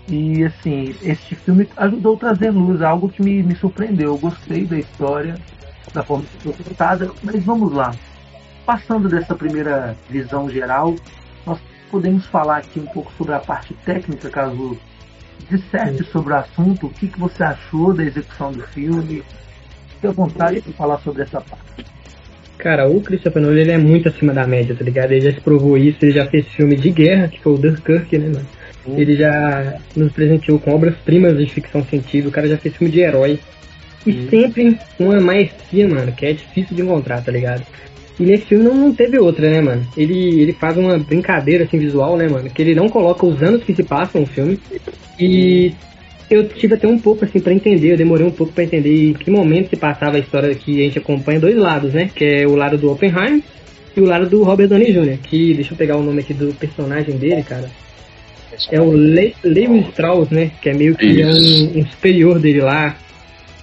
[0.08, 4.10] e assim, este filme ajudou a trazer luz, algo que me, me surpreendeu.
[4.10, 5.36] Eu gostei da história,
[5.94, 7.94] da forma que foi contada, mas vamos lá.
[8.66, 10.96] Passando dessa primeira visão geral,
[11.94, 14.76] podemos falar aqui um pouco sobre a parte técnica, caso
[15.48, 19.22] disserte sobre o assunto, o que, que você achou da execução do filme.
[19.90, 21.86] Fique à vontade de falar sobre essa parte.
[22.58, 25.12] Cara, o Christopher Nolan ele é muito acima da média, tá ligado?
[25.12, 28.18] Ele já se provou isso, ele já fez filme de guerra, que foi o Dunkirk,
[28.18, 28.48] né, mano?
[28.88, 33.02] Ele já nos presenteou com obras-primas de ficção científica, o cara já fez filme de
[33.02, 33.40] herói.
[34.04, 34.30] E uhum.
[34.30, 37.64] sempre uma maestria, mano, que é difícil de encontrar, tá ligado?
[38.20, 39.86] E nesse filme não, não, teve outra, né, mano?
[39.98, 42.50] Ele, ele faz uma brincadeira, assim, visual, né, mano?
[42.50, 44.60] Que ele não coloca os anos que se passam no filme.
[45.20, 45.74] E
[46.30, 49.14] eu tive até um pouco, assim, para entender, eu demorei um pouco para entender em
[49.14, 52.10] que momento se passava a história que a gente acompanha dois lados, né?
[52.14, 53.44] Que é o lado do Oppenheim
[53.96, 56.54] e o lado do Robert Downey Jr., que, deixa eu pegar o nome aqui do
[56.54, 57.70] personagem dele, cara.
[58.72, 60.52] É o Le Lewis Strauss, né?
[60.62, 62.96] Que é meio que é um, um, superior dele lá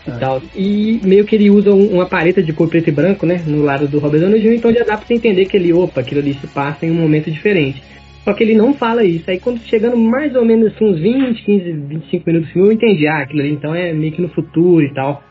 [0.06, 0.16] e ah.
[0.18, 0.42] tal.
[0.54, 3.40] E meio que ele usa um, uma paleta de cor preto e branco, né?
[3.46, 6.00] No lado do Robert Downey Jr., então já dá pra você entender que ele, opa,
[6.00, 7.82] aquilo ali se passa em um momento diferente.
[8.24, 9.30] Só que ele não fala isso.
[9.30, 13.18] Aí quando chegando mais ou menos assim, uns 20, 15, 25 minutos eu entendi, ah,
[13.18, 15.22] aquilo ali então é meio que no futuro e tal.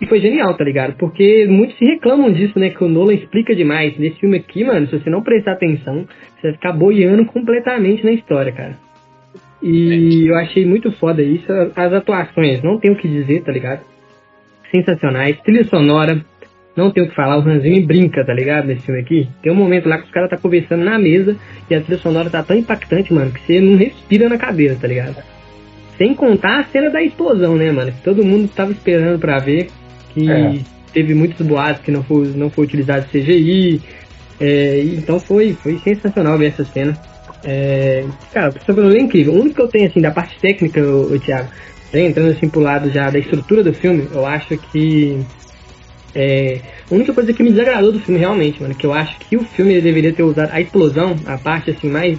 [0.00, 0.94] E foi genial, tá ligado?
[0.98, 2.68] Porque muitos se reclamam disso, né?
[2.68, 3.96] Que o Nolan explica demais.
[3.98, 8.12] Nesse filme aqui, mano, se você não prestar atenção, você vai ficar boiando completamente na
[8.12, 8.76] história, cara.
[9.62, 11.50] E eu achei muito foda isso.
[11.74, 13.80] As atuações, não tenho o que dizer, tá ligado?
[14.70, 15.38] Sensacionais.
[15.40, 16.24] Trilha sonora,
[16.76, 17.38] não tenho o que falar.
[17.38, 18.66] O Hans Zimmer brinca, tá ligado?
[18.66, 19.28] Nesse filme aqui.
[19.42, 21.36] Tem um momento lá que os caras tá conversando na mesa
[21.70, 24.86] e a trilha sonora tá tão impactante, mano, que você não respira na cadeira, tá
[24.86, 25.16] ligado?
[25.96, 27.90] Sem contar a cena da explosão, né, mano?
[27.90, 29.68] Que todo mundo tava esperando pra ver.
[30.10, 30.58] Que é.
[30.92, 33.80] teve muitos boatos que não foi, não foi utilizado CGI.
[34.38, 36.94] É, então foi, foi sensacional ver essa cena.
[37.42, 39.32] É, cara, o é incrível.
[39.32, 41.48] O único que eu tenho, assim, da parte técnica, o, o Thiago,
[41.92, 45.24] entrando assim pro lado já da estrutura do filme, eu acho que
[46.14, 49.36] é, a única coisa que me desagradou do filme realmente, mano, que eu acho que
[49.36, 52.18] o filme deveria ter usado a explosão, a parte assim mais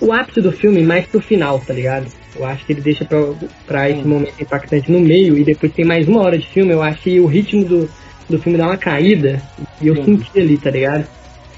[0.00, 2.10] o ápice do filme mais pro final, tá ligado?
[2.34, 3.18] Eu acho que ele deixa pra,
[3.66, 6.82] pra esse momento impactante no meio e depois tem mais uma hora de filme, eu
[6.82, 7.90] acho que o ritmo do,
[8.28, 9.42] do filme dá uma caída
[9.80, 10.04] e eu Sim.
[10.04, 11.08] senti ali, tá ligado?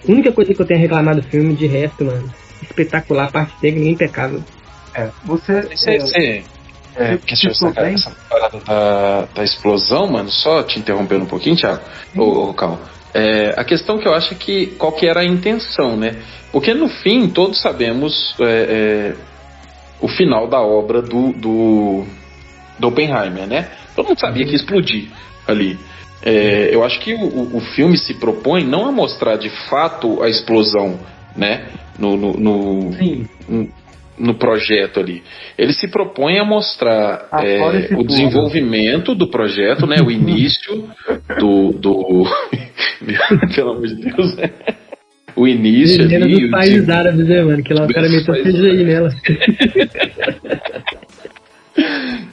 [0.06, 2.32] A única coisa que eu tenho a reclamar do filme, de resto, mano,
[2.62, 4.44] espetacular, parte técnica impecável.
[4.96, 5.62] É, você.
[5.62, 6.57] Você, você
[6.98, 11.80] é, questão essa, essa parada da, da explosão, mano, só te interrompendo um pouquinho, Thiago,
[12.16, 12.78] ô, ô Cal.
[13.14, 16.16] É, a questão que eu acho é que qual que era a intenção, né?
[16.52, 19.14] Porque no fim todos sabemos é, é,
[20.00, 22.04] o final da obra do, do,
[22.78, 23.70] do Oppenheimer, né?
[23.96, 25.08] Todo mundo sabia que ia explodir
[25.46, 25.78] ali.
[26.22, 30.28] É, eu acho que o, o filme se propõe não a mostrar de fato a
[30.28, 30.98] explosão,
[31.34, 31.68] né?
[31.98, 32.90] no, no, no,
[33.48, 33.68] no,
[34.18, 35.22] no projeto ali.
[35.56, 40.88] Ele se propõe a mostrar é, o desenvolvimento do projeto, né, o início
[41.38, 42.26] do, do
[43.54, 44.50] pelo amor de Deus, né?
[45.36, 46.40] O início Menina ali.
[46.40, 47.62] dos países árabes, né, mano?
[47.62, 49.14] Que lá o cara meteu CGI nela.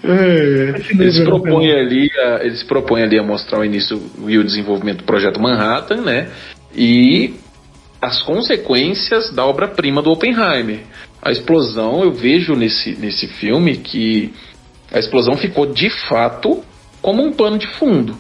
[0.03, 4.99] É, eles propõem ali, a, eles propõem ali a mostrar o início e o desenvolvimento
[4.99, 6.29] do projeto Manhattan, né?
[6.75, 7.35] E
[8.01, 10.81] as consequências da obra-prima do Oppenheimer.
[11.25, 14.31] A explosão, eu vejo nesse, nesse filme que
[14.93, 16.63] a explosão ficou de fato
[17.01, 18.15] como um plano de fundo,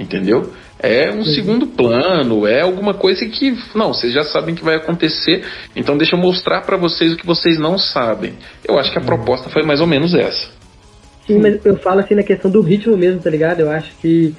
[0.00, 0.54] entendeu?
[0.78, 5.44] É um segundo plano, é alguma coisa que, não, vocês já sabem que vai acontecer,
[5.76, 8.32] então deixa eu mostrar para vocês o que vocês não sabem.
[8.66, 9.06] Eu acho que a uhum.
[9.06, 10.48] proposta foi mais ou menos essa.
[11.26, 13.60] Sim, mas eu falo assim na questão do ritmo mesmo, tá ligado?
[13.60, 14.34] Eu acho que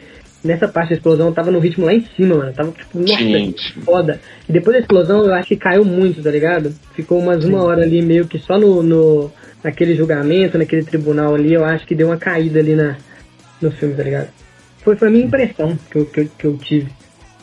[0.47, 2.53] nessa parte da explosão tava no ritmo lá em cima, mano.
[2.53, 3.79] Tava tipo, nossa, Gente.
[3.81, 4.19] foda.
[4.47, 6.73] E depois da explosão eu acho que caiu muito, tá ligado?
[6.93, 7.49] Ficou umas Sim.
[7.49, 9.31] uma hora ali meio que só no, no,
[9.63, 12.95] naquele julgamento, naquele tribunal ali, eu acho que deu uma caída ali na,
[13.61, 14.29] no filme, tá ligado?
[14.83, 16.91] Foi, foi a minha impressão que eu, que eu, que eu tive.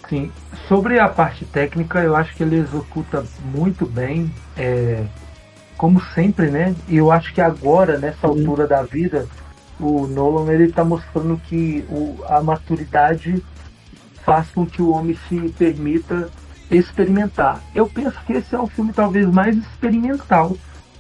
[0.08, 0.30] Sim.
[0.68, 5.04] Sobre a parte técnica, eu acho que ele executa muito bem, é,
[5.76, 6.74] como sempre, né?
[6.88, 9.26] E eu acho que agora, nessa altura da vida,
[9.80, 13.42] o Nolan ele está mostrando que o, a maturidade
[14.24, 16.30] faz com que o homem se permita
[16.70, 17.60] experimentar.
[17.74, 20.56] Eu penso que esse é o filme talvez mais experimental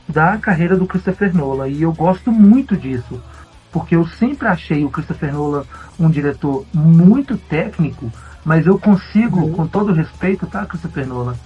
[0.08, 3.22] da carreira do Christopher Nolan e eu gosto muito disso,
[3.72, 5.64] porque eu sempre achei o Christopher Nolan
[5.98, 8.12] um diretor muito técnico,
[8.44, 9.52] mas eu consigo, uhum.
[9.52, 11.36] com todo respeito, tá, Christopher Nolan,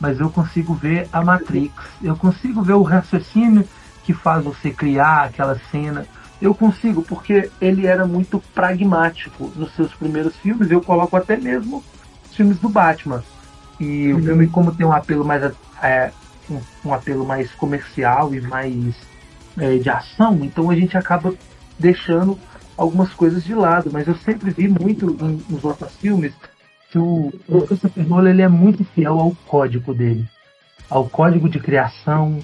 [0.00, 3.66] mas eu consigo ver a Matrix, eu consigo ver o raciocínio
[4.04, 6.06] que faz você criar aquela cena,
[6.40, 10.70] eu consigo, porque ele era muito pragmático nos seus primeiros filmes.
[10.70, 11.82] Eu coloco até mesmo
[12.24, 13.24] os filmes do Batman.
[13.80, 14.18] E uhum.
[14.18, 15.42] o filme, como tem um apelo mais
[15.82, 16.12] é,
[16.50, 18.94] um, um, apelo mais comercial e mais
[19.58, 21.34] é, de ação, então a gente acaba
[21.78, 22.38] deixando
[22.76, 23.90] algumas coisas de lado.
[23.92, 26.34] Mas eu sempre vi muito em, nos outros filmes
[26.90, 30.28] que o, o Christopher Nolan ele é muito fiel ao código dele,
[30.88, 32.38] ao código de criação,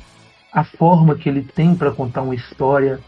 [0.52, 2.98] a forma que ele tem para contar uma história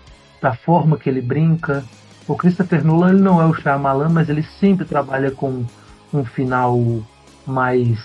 [0.45, 1.83] da forma que ele brinca.
[2.29, 5.65] O Christopher Nolan ele não é o Shyamalan, mas ele sempre trabalha com
[6.13, 6.79] um final
[7.47, 7.99] mais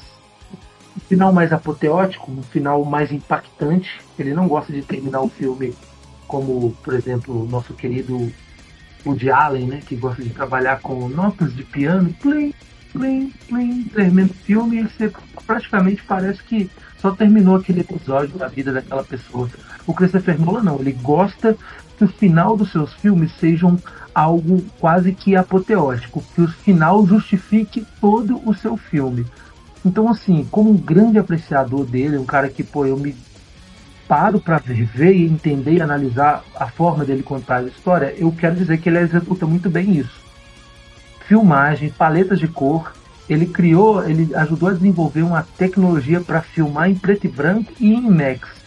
[0.95, 3.99] um final mais apoteótico, um final mais impactante.
[4.17, 5.75] Ele não gosta de terminar o filme
[6.27, 8.31] como, por exemplo, o nosso querido
[9.05, 12.53] Woody Allen, né, que gosta de trabalhar com notas de piano, plim,
[12.93, 15.11] plim, plim, termina o filme e você
[15.45, 16.69] praticamente parece que
[17.01, 19.49] só terminou aquele episódio da vida daquela pessoa.
[19.85, 21.57] O Christopher Nolan não, ele gosta
[21.99, 23.77] que o final dos seus filmes sejam
[24.15, 29.25] algo quase que apoteótico, que o final justifique todo o seu filme.
[29.85, 33.13] Então, assim, como um grande apreciador dele, um cara que, pô, eu me
[34.07, 38.55] paro para ver e entender e analisar a forma dele contar a história, eu quero
[38.55, 40.21] dizer que ele executa muito bem isso.
[41.27, 42.93] Filmagem, paletas de cor,
[43.29, 47.93] ele criou, ele ajudou a desenvolver uma tecnologia para filmar em preto e branco e
[47.93, 48.58] em IMAX.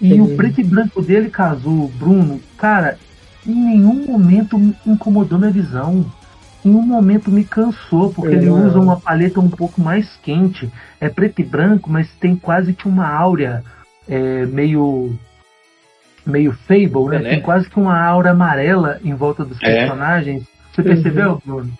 [0.00, 2.98] E o preto e branco dele, Cazu, Bruno, cara,
[3.46, 6.04] em nenhum momento me incomodou minha visão.
[6.64, 10.70] Em um momento me cansou, porque é, ele usa uma paleta um pouco mais quente.
[11.00, 13.62] É preto e branco, mas tem quase que uma áurea
[14.08, 15.16] é, meio
[16.26, 17.18] meio Fable, né?
[17.20, 17.30] né?
[17.30, 19.78] Tem quase que uma aura amarela em volta dos é.
[19.80, 20.44] personagens.
[20.72, 21.42] Você percebeu.
[21.44, 21.72] Bruno?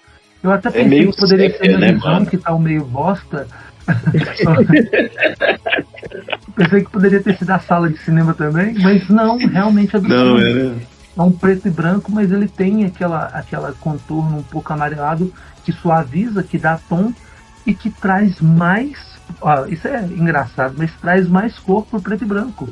[0.42, 2.84] Eu até é pensei é que poderia ser na né, visão que tá um meio
[2.84, 3.46] bosta.
[6.54, 10.08] pensei que poderia ter sido a sala de cinema também, mas não, realmente é do
[10.08, 10.74] Não, é,
[11.16, 15.32] é um preto e branco, mas ele tem aquela, aquela contorno um pouco amarelado
[15.64, 17.12] que suaviza, que dá tom
[17.66, 18.98] e que traz mais.
[19.40, 22.68] Ó, isso é engraçado, mas traz mais cor pro preto e branco.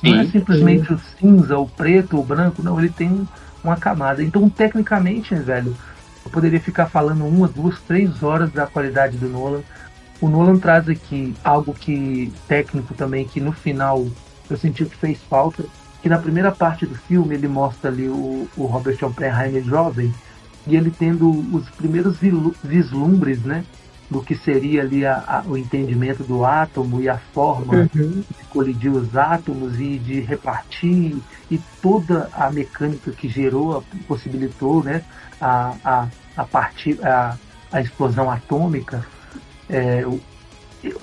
[0.00, 0.94] Sim, não é simplesmente sim.
[0.94, 3.26] o cinza, o preto, o branco, não, ele tem
[3.64, 4.22] uma camada.
[4.22, 5.76] Então, tecnicamente, velho,
[6.24, 9.62] eu poderia ficar falando uma, duas, três horas da qualidade do Nolan.
[10.20, 14.06] O Nolan traz aqui algo que técnico também, que no final
[14.50, 15.64] eu senti que fez falta,
[16.02, 20.12] que na primeira parte do filme ele mostra ali o, o Robert Oppenheimer jovem
[20.66, 22.18] e ele tendo os primeiros
[22.62, 23.64] vislumbres, né,
[24.10, 28.22] do que seria ali a, a, o entendimento do átomo e a forma uhum.
[28.22, 31.16] de colidir os átomos e de repartir
[31.50, 35.02] e toda a mecânica que gerou, possibilitou né,
[35.40, 37.36] a, a, a, partir, a,
[37.70, 39.04] a explosão atômica,
[39.68, 40.04] é,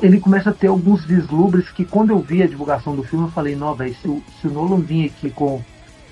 [0.02, 3.32] ele começa a ter alguns vislumbres que quando eu vi a divulgação do filme eu
[3.32, 5.62] falei, não, velho, se, se, o Nolan vinha aqui com,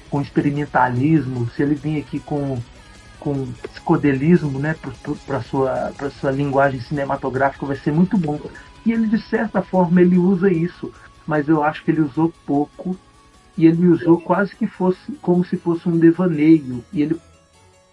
[0.10, 2.60] com experimentalismo, se ele vinha aqui com
[3.20, 4.76] com psicodelismo, né,
[5.26, 8.38] para sua sua linguagem cinematográfica vai ser muito bom.
[8.86, 10.92] E ele de certa forma ele usa isso,
[11.26, 12.98] mas eu acho que ele usou pouco
[13.58, 17.18] e ele usou quase que fosse como se fosse um devaneio e ele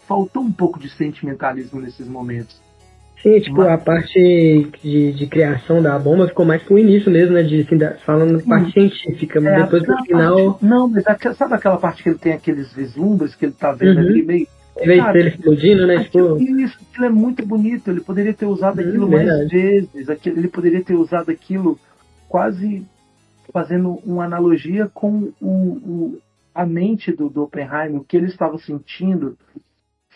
[0.08, 2.60] faltou um pouco de sentimentalismo nesses momentos.
[3.22, 3.68] Sim, tipo, mas...
[3.68, 7.42] a parte de, de, criação da bomba ficou mais pro início mesmo, né?
[7.42, 8.48] De, assim, da, falando Sim.
[8.48, 10.52] parte científica, é, depois pro final.
[10.52, 11.04] Parte, não, mas
[11.36, 14.08] sabe aquela parte que ele tem aqueles vislumbres que ele tá vendo uhum.
[14.08, 14.46] ali meio
[14.80, 15.96] em vez de ele explodindo, né?
[15.96, 16.60] Aquilo, tipo...
[16.60, 17.90] Isso, aquilo é muito bonito.
[17.90, 19.50] Ele poderia ter usado hum, aquilo hum, mais verdade.
[19.50, 20.08] vezes.
[20.08, 21.78] Aquilo, ele poderia ter usado aquilo
[22.28, 22.86] quase
[23.52, 26.18] fazendo uma analogia com o, o,
[26.54, 29.36] a mente do, do Oppenheimer, o que ele estava sentindo.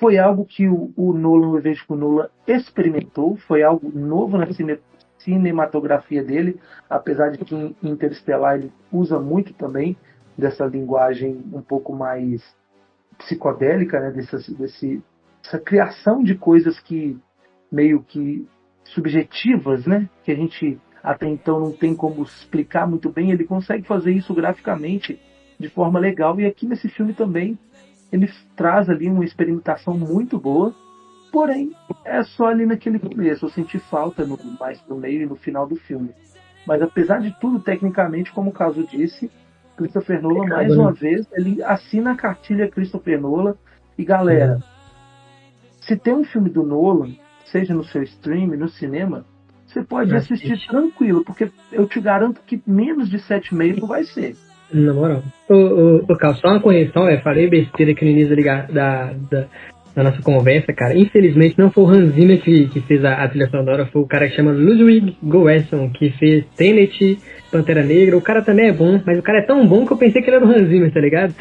[0.05, 4.37] Foi algo que o, o Nolan, eu vejo que o Nolan experimentou, foi algo novo
[4.37, 4.79] na cine,
[5.17, 9.97] cinematografia dele, apesar de que em Interstellar ele usa muito também
[10.37, 12.43] dessa linguagem um pouco mais
[13.17, 15.03] psicodélica, né, dessa, desse,
[15.43, 17.19] dessa criação de coisas que
[17.73, 18.47] meio que
[18.85, 23.87] subjetivas, né, que a gente até então não tem como explicar muito bem, ele consegue
[23.87, 25.19] fazer isso graficamente
[25.59, 27.59] de forma legal e aqui nesse filme também
[28.15, 30.73] ele traz ali uma experimentação muito boa,
[31.33, 31.73] porém
[32.05, 35.67] é só ali naquele começo, eu senti falta no, mais no meio e no final
[35.67, 36.11] do filme.
[36.65, 39.29] Mas apesar de tudo, tecnicamente, como o caso disse,
[39.77, 43.57] Christopher Nolan, mais uma vez, ele assina a cartilha Christopher Nolan.
[43.99, 44.63] E galera,
[45.81, 47.11] se tem um filme do Nolan,
[47.47, 49.25] seja no seu stream, no cinema,
[49.67, 54.37] você pode assistir tranquilo, porque eu te garanto que menos de 7,5 não vai ser.
[54.73, 55.23] Na moral.
[55.49, 58.37] O, o, o Carl, só uma correção, eu falei besteira aqui no início
[58.73, 59.47] da, da,
[59.95, 60.99] na nossa conversa, cara.
[60.99, 64.07] Infelizmente não foi o Hans Zimmer que, que fez a, a trilha sonora, foi o
[64.07, 67.19] cara que chama Ludwig Göransson, que fez Tenet,
[67.51, 68.17] Pantera Negra.
[68.17, 70.29] O cara também é bom, mas o cara é tão bom que eu pensei que
[70.29, 71.35] ele era do Hans Zimmer, tá ligado?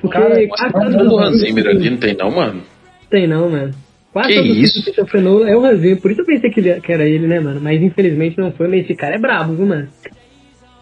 [0.00, 2.62] Porque cara, quase todo do Hans Zimmer ali não tem não, mano?
[3.10, 3.70] Tem não, mano.
[4.12, 5.20] Quase que isso?
[5.20, 7.40] Nolan é o Hans Zimmer, por isso eu pensei que, ele, que era ele, né,
[7.40, 7.60] mano?
[7.60, 9.88] Mas infelizmente não foi, mas esse cara é brabo, viu, mano?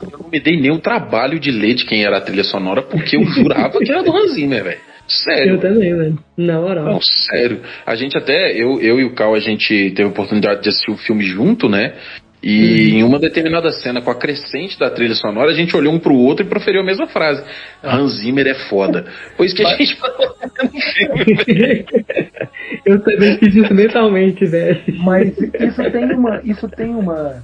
[0.02, 2.82] Eu não me dei nem o trabalho de ler de quem era a trilha sonora,
[2.82, 4.80] porque eu jurava que era do Hans Zimmer, velho.
[5.06, 5.54] Sério.
[5.54, 6.18] Eu também, velho.
[6.36, 6.84] Na moral.
[6.86, 7.60] Não, sério.
[7.84, 10.90] A gente até, eu, eu e o Cal, a gente teve a oportunidade de assistir
[10.90, 11.94] o filme junto, né?
[12.42, 12.98] E uhum.
[12.98, 16.14] em uma determinada cena, com a crescente da trilha sonora, a gente olhou um pro
[16.14, 17.42] outro e proferiu a mesma frase.
[17.82, 19.06] Hans Zimmer é foda.
[19.40, 21.86] Isso que a gente falou no filme.
[22.84, 24.78] Eu também fiz isso mentalmente, velho.
[24.98, 27.42] Mas isso tem uma, isso tem uma,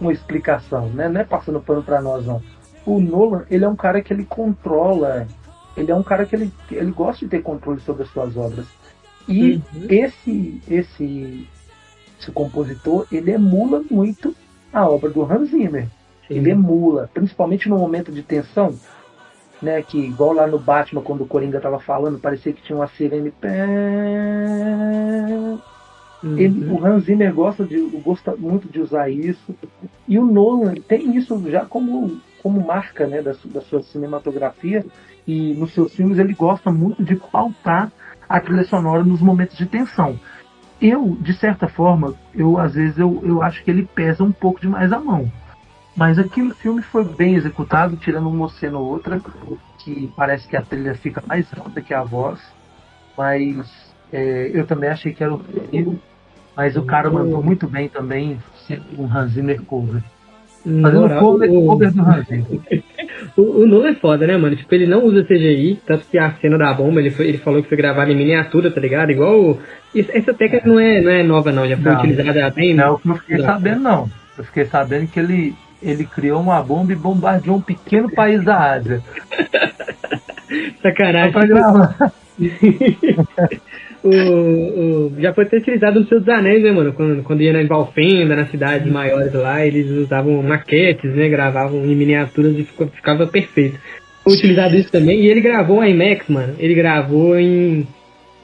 [0.00, 1.08] uma explicação, né?
[1.08, 2.42] Não é passando pano pra nós, não.
[2.86, 5.26] O Nolan, ele é um cara que ele controla
[5.76, 8.66] ele é um cara que ele, ele gosta de ter controle sobre as suas obras.
[9.28, 9.62] E uhum.
[9.88, 11.48] esse, esse,
[12.18, 14.34] esse compositor, ele emula muito
[14.72, 15.84] a obra do Hans Zimmer.
[16.26, 16.34] Sim.
[16.34, 18.74] Ele emula, principalmente no momento de tensão,
[19.62, 22.88] né, que igual lá no Batman, quando o Coringa estava falando, parecia que tinha uma
[22.88, 23.32] sirene.
[26.22, 26.38] Uhum.
[26.38, 29.54] Ele, o Hans Zimmer gosta, de, gosta muito de usar isso.
[30.06, 34.84] E o Nolan tem isso já como, como marca né, da, da sua cinematografia
[35.26, 37.90] e nos seus filmes ele gosta muito de pautar
[38.28, 40.18] a trilha sonora nos momentos de tensão.
[40.80, 44.60] Eu, de certa forma, eu às vezes eu, eu acho que ele pesa um pouco
[44.60, 45.30] demais a mão.
[45.96, 49.20] Mas aqui no filme foi bem executado, tirando uma cena ou outra,
[49.78, 52.40] que parece que a trilha fica mais alta que a voz.
[53.18, 55.38] Mas é, eu também achei que era o
[56.60, 58.36] Mas o cara mandou muito bem também,
[58.98, 60.02] um Hans Zimmer cover.
[60.62, 62.62] Fazendo Moral, cover, o- cover do Ranzinho.
[63.36, 64.56] O, o Nolan é foda, né, mano?
[64.56, 67.62] Tipo, ele não usa CGI, tanto que a cena da bomba, ele, foi- ele falou
[67.62, 69.10] que foi gravada em miniatura, tá ligado?
[69.10, 69.58] Igual.
[69.94, 71.98] essa técnica não é, não é nova, não, já foi Não.
[71.98, 72.74] utilizada bem.
[72.74, 73.44] Não eu fiquei Não.
[73.46, 74.10] sabendo, não.
[74.38, 78.72] Eu fiquei sabendo que ele, ele criou uma bomba e bombardeou um pequeno país da
[78.74, 79.00] Ásia.
[80.82, 81.32] Só Sacanagem.
[81.32, 82.12] pra gravar.
[84.02, 86.92] o, o- já foi até utilizado no Senhor dos Anéis, né, mano?
[86.92, 91.28] Quando, quando ia na Valfenda, nas cidades maiores lá, eles usavam maquetes, né?
[91.28, 93.78] Gravavam em miniaturas e ficou- ficava perfeito.
[94.24, 95.20] Foi utilizado isso também.
[95.20, 96.54] E ele gravou em IMAX, mano.
[96.58, 97.86] Ele gravou em,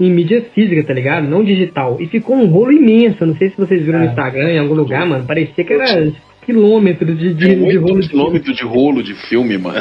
[0.00, 1.28] em mídia física, tá ligado?
[1.28, 1.98] Não digital.
[2.00, 3.24] E ficou um rolo imenso.
[3.26, 4.08] Não sei se vocês viram no É.
[4.08, 5.24] Instagram, em algum lugar, mano.
[5.26, 6.10] Parecia que era
[6.46, 9.78] quilômetros de, de, Tem de rolo muito de quilômetro de rolo de filme, mano.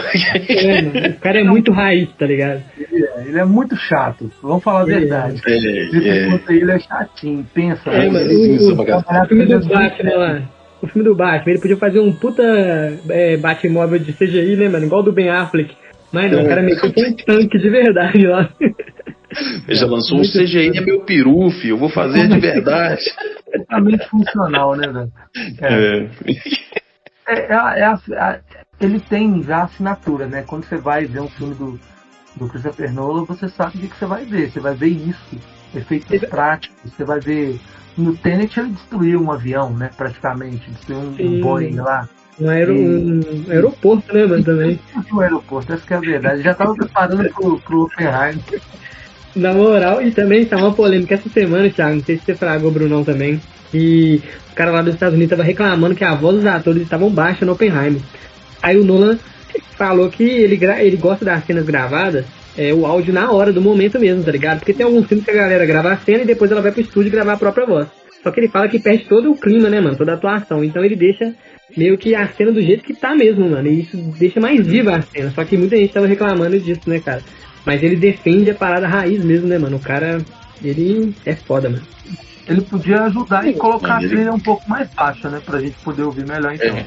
[0.49, 1.07] É, mano.
[1.15, 2.61] O cara é muito raiz, tá ligado?
[3.17, 4.31] Ele é, é muito chato.
[4.41, 4.99] Vamos falar a é.
[4.99, 5.41] verdade.
[5.47, 6.39] É, é.
[6.49, 7.45] ele é chatinho.
[7.53, 7.89] Pensa.
[7.89, 10.41] É, mano, Sim, o- filme do Batman lá.
[10.81, 12.43] O filme do Batman, ele podia fazer um puta
[13.09, 14.85] é, Batmóvel de CGI, né, mano?
[14.85, 15.75] Igual do Ben Affleck.
[16.11, 18.49] Mas não, o cara meteu com um tanque de verdade lá.
[19.67, 21.71] Ele já lançou um CGI é meu peru, filho.
[21.71, 23.03] Eu vou fazer de verdade.
[23.53, 25.11] Totalmente funcional, né, velho?
[25.61, 26.07] É.
[27.27, 27.45] É.
[27.53, 28.39] É, é é
[28.79, 30.43] ele tem já assinatura, né?
[30.45, 31.79] Quando você vai ver um filme do,
[32.35, 34.51] do Christopher Nolan, você sabe o que, que você vai ver.
[34.51, 35.37] Você vai ver isso,
[35.73, 37.59] efeitos Ele- práticos, você vai ver.
[37.97, 39.89] No Tenet ele destruiu um avião, né?
[39.95, 40.69] Praticamente.
[40.69, 42.09] Destruiu um, um Boeing lá.
[42.37, 44.79] Um, aero, um aeroporto, né, mano, também.
[45.09, 46.41] No aeroporto, essa que é a verdade.
[46.41, 48.61] Já tava preparando pro, pro Oppenheimer.
[49.33, 52.69] Na moral, e também tá uma polêmica essa semana, Thiago, não sei se você fragou
[52.69, 56.37] o Brunão também, que os caras lá dos Estados Unidos estavam reclamando que a voz
[56.37, 58.01] dos atores estavam baixa no Oppenheimer.
[58.61, 59.17] Aí o Nolan
[59.77, 62.25] falou que ele, ele gosta das cenas gravadas,
[62.57, 64.59] é, o áudio na hora, do momento mesmo, tá ligado?
[64.59, 66.81] Porque tem alguns filmes que a galera grava a cena e depois ela vai pro
[66.81, 67.87] estúdio gravar a própria voz.
[68.23, 69.95] Só que ele fala que perde todo o clima, né, mano?
[69.95, 70.63] Toda a atuação.
[70.63, 71.33] Então ele deixa
[71.77, 73.67] meio que a cena do jeito que tá mesmo, mano.
[73.67, 75.31] E isso deixa mais viva a cena.
[75.31, 77.21] Só que muita gente tava reclamando disso, né, cara?
[77.65, 79.77] Mas ele defende a parada raiz mesmo, né, mano?
[79.77, 80.17] O cara,
[80.63, 81.83] ele é foda, mano.
[82.47, 85.41] Ele podia ajudar e colocar a Ele- trilha um pouco mais baixa, né?
[85.43, 86.77] Pra gente poder ouvir melhor então.
[86.77, 86.85] É.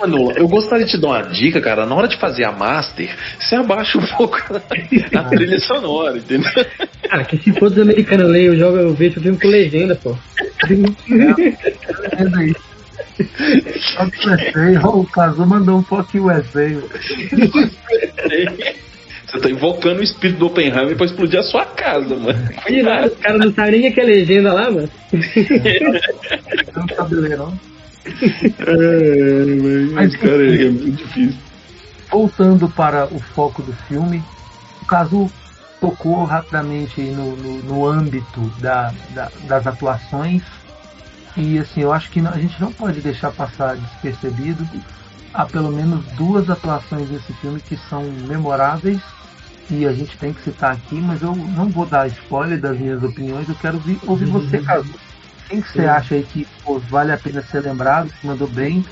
[0.00, 1.86] Mano, eu gostaria de te dar uma dica, cara.
[1.86, 3.08] Na hora de fazer a master,
[3.40, 4.60] você abaixa um pouco a
[5.30, 6.50] trilha sonora, entendeu?
[7.10, 10.14] Ah, que se for dos americanos ler, eu jogo, eu vejo filme com legenda, pô.
[10.68, 12.54] Entenda aí.
[13.80, 16.68] Só que USA, o Cazu mandou um fuck USA.
[19.32, 22.38] Você tá invocando o espírito do Oppenheimer pra explodir a sua casa, mano.
[22.68, 24.90] E nada, os caras não sabem nem o que é legenda lá, mano.
[26.76, 27.58] Não sabe ler, não.
[28.04, 29.44] É,
[29.92, 31.40] mas, cara, é muito difícil.
[32.10, 34.22] Voltando para o foco do filme,
[34.82, 35.30] o Cazu
[35.80, 40.42] tocou rapidamente aí no, no, no âmbito da, da- das atuações.
[41.38, 44.68] E assim, eu acho que não- a gente não pode deixar passar despercebido.
[45.32, 49.00] Há pelo menos duas atuações desse filme que são memoráveis
[49.70, 53.02] e a gente tem que citar aqui, mas eu não vou dar spoiler das minhas
[53.02, 54.94] opiniões, eu quero ouvir, ouvir você, Cazu.
[55.48, 58.84] Quem que você acha aí que pô, vale a pena ser lembrado, que mandou bem?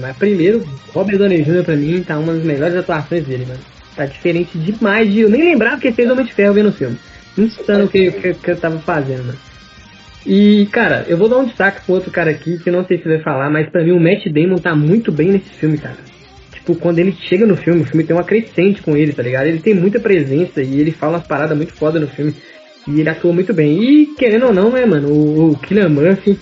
[0.00, 1.64] Mas primeiro, Robert Downey Jr.
[1.64, 3.60] pra mim tá uma das melhores atuações dele, mano.
[3.96, 5.20] Tá diferente demais de.
[5.20, 6.98] Eu nem lembrava que ele fez Homem de Ferro vendo o filme.
[7.36, 9.38] Insano o que, que, que eu tava fazendo, mano.
[10.26, 12.98] E, cara, eu vou dar um destaque pro outro cara aqui, que eu não sei
[12.98, 15.96] se vai falar, mas pra mim o Matt Damon tá muito bem nesse filme, cara.
[16.60, 19.46] Tipo, quando ele chega no filme, o filme tem uma crescente com ele, tá ligado?
[19.46, 22.34] Ele tem muita presença e ele fala umas paradas muito foda no filme.
[22.86, 23.82] E ele atua muito bem.
[23.82, 26.38] E, querendo ou não, né, mano, o, o Killian Murphy,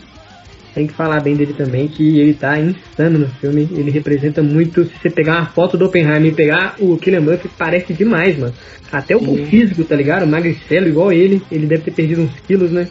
[0.74, 3.68] tem que falar bem dele também, que ele tá insano no filme.
[3.72, 4.84] Ele representa muito.
[4.84, 8.54] Se você pegar uma foto do Oppenheimer e pegar o Killian Murphy, parece demais, mano.
[8.92, 9.46] Até o Sim.
[9.46, 10.24] físico, tá ligado?
[10.24, 11.42] O magricelo igual ele.
[11.50, 12.88] Ele deve ter perdido uns quilos, né?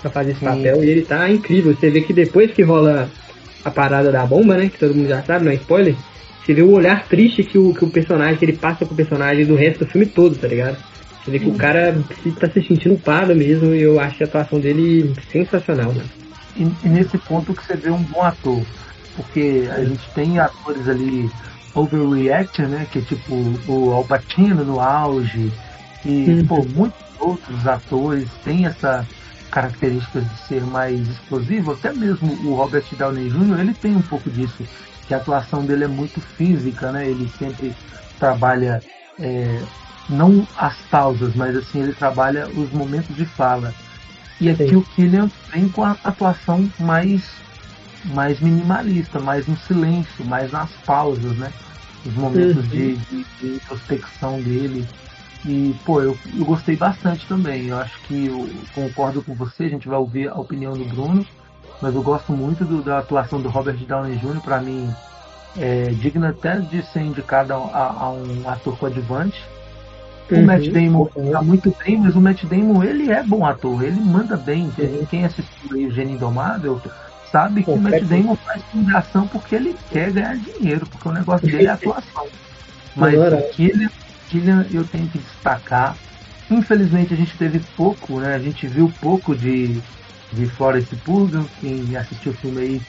[0.00, 0.46] Pra fazer esse Sim.
[0.46, 0.82] papel.
[0.82, 1.74] E ele tá incrível.
[1.74, 3.10] Você vê que depois que rola
[3.64, 4.70] a parada da bomba, né?
[4.70, 5.96] Que todo mundo já sabe, não é spoiler.
[6.48, 9.44] Você vê o olhar triste que o, que o personagem, que ele passa pro personagem
[9.44, 10.78] do resto do filme todo, tá ligado?
[11.22, 13.74] Você vê que o cara se, tá se sentindo culpado mesmo.
[13.74, 16.08] E eu acho a atuação dele sensacional, mano.
[16.56, 18.62] E, e nesse ponto que você vê um bom ator.
[19.14, 21.30] Porque a gente tem atores ali
[21.74, 22.86] overreacting, né?
[22.90, 23.34] Que é tipo
[23.68, 25.50] o Al Pacino no auge.
[26.06, 26.46] E, Uhum.
[26.46, 29.06] pô, muitos outros atores têm essa
[29.50, 31.72] característica de ser mais explosivo.
[31.72, 34.64] Até mesmo o Robert Downey Jr., ele tem um pouco disso.
[35.08, 37.10] Que a atuação dele é muito física, né?
[37.10, 37.78] Ele sempre
[38.18, 38.86] trabalha...
[39.18, 39.68] é,
[40.08, 43.76] não as pausas, mas assim, ele trabalha os momentos de fala.
[44.40, 44.76] E aqui Sim.
[44.76, 47.44] o Killian vem com a atuação mais,
[48.04, 51.54] mais minimalista, mais no silêncio, mais nas pausas, né?
[52.04, 52.68] Os momentos Uhum.
[52.68, 54.90] de, de, de introspecção dele.
[55.44, 57.68] E, pô, eu, eu gostei bastante também.
[57.68, 61.28] Eu acho que eu concordo com você, a gente vai ouvir a opinião do Bruno.
[61.80, 64.40] Mas eu gosto muito do, da atuação do Robert Downey Jr.
[64.42, 64.92] Para mim,
[65.56, 69.42] é digna até de ser indicado a, a um ator coadjuvante.
[70.30, 71.30] O uhum, Matt Damon uhum.
[71.32, 74.70] tá muito bem, mas o Matt Damon ele é bom ator, ele manda bem.
[74.78, 75.06] Uhum.
[75.08, 76.80] Quem assistiu aí o Gênio Indomável
[77.32, 78.62] sabe que o Matt Damon faz
[78.94, 82.26] ação porque ele quer ganhar dinheiro, porque o negócio dele é atuação.
[82.94, 83.90] Mas o Killian,
[84.28, 85.96] Killian eu tenho que destacar.
[86.50, 88.34] Infelizmente a gente teve pouco, né?
[88.34, 89.80] A gente viu pouco de,
[90.32, 92.82] de Florence Purgan, quem assistiu o filme aí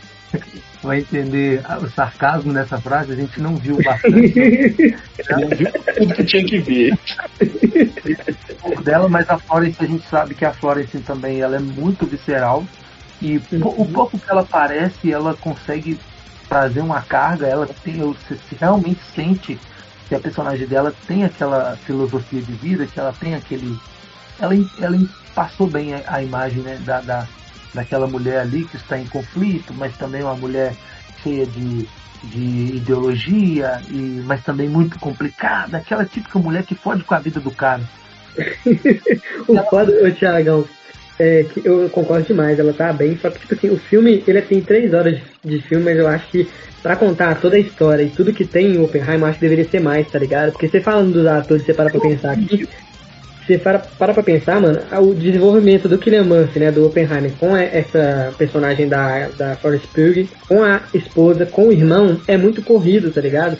[0.83, 4.95] vai entender o sarcasmo nessa frase, a gente não viu bastante.
[5.31, 6.97] não viu tudo que tinha que ver.
[8.83, 12.63] dela, mas a Florence, a gente sabe que a Florence também ela é muito visceral.
[13.21, 15.99] E o pouco que ela aparece, ela consegue
[16.47, 19.59] trazer uma carga, ela tem, você realmente sente
[20.07, 23.77] que a personagem dela tem aquela filosofia de vida, que ela tem aquele.
[24.39, 24.97] Ela, ela
[25.35, 27.27] passou bem a, a imagem né, da, da,
[27.73, 30.75] daquela mulher ali que está em conflito, mas também uma mulher
[31.23, 31.87] cheia de,
[32.23, 37.39] de ideologia, e, mas também muito complicada, aquela típica mulher que fode com a vida
[37.39, 37.81] do cara.
[39.47, 39.65] o ela...
[39.69, 40.65] foda, Thiagão,
[41.19, 44.41] é, que eu concordo demais, ela tá bem, só que tipo assim, o filme, ele
[44.41, 46.49] tem três horas de filme, mas eu acho que
[46.81, 49.69] pra contar toda a história e tudo que tem em Oppenheimer, eu acho que deveria
[49.69, 50.53] ser mais, tá ligado?
[50.53, 52.65] Porque você falando dos atores, você para pra pensar aqui,
[53.49, 57.57] você para, para pra pensar, mano, o desenvolvimento do Killian Murphy, né, do Oppenheimer, com
[57.57, 63.11] essa personagem da, da Florence Pugh, com a esposa, com o irmão, é muito corrido,
[63.11, 63.57] tá ligado?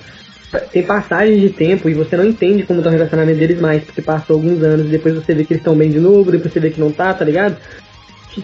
[0.72, 4.02] Tem passagem de tempo e você não entende como tá o relacionamento deles mais, porque
[4.02, 6.60] passou alguns anos e depois você vê que eles estão bem de novo, depois você
[6.60, 7.58] vê que não tá, tá ligado?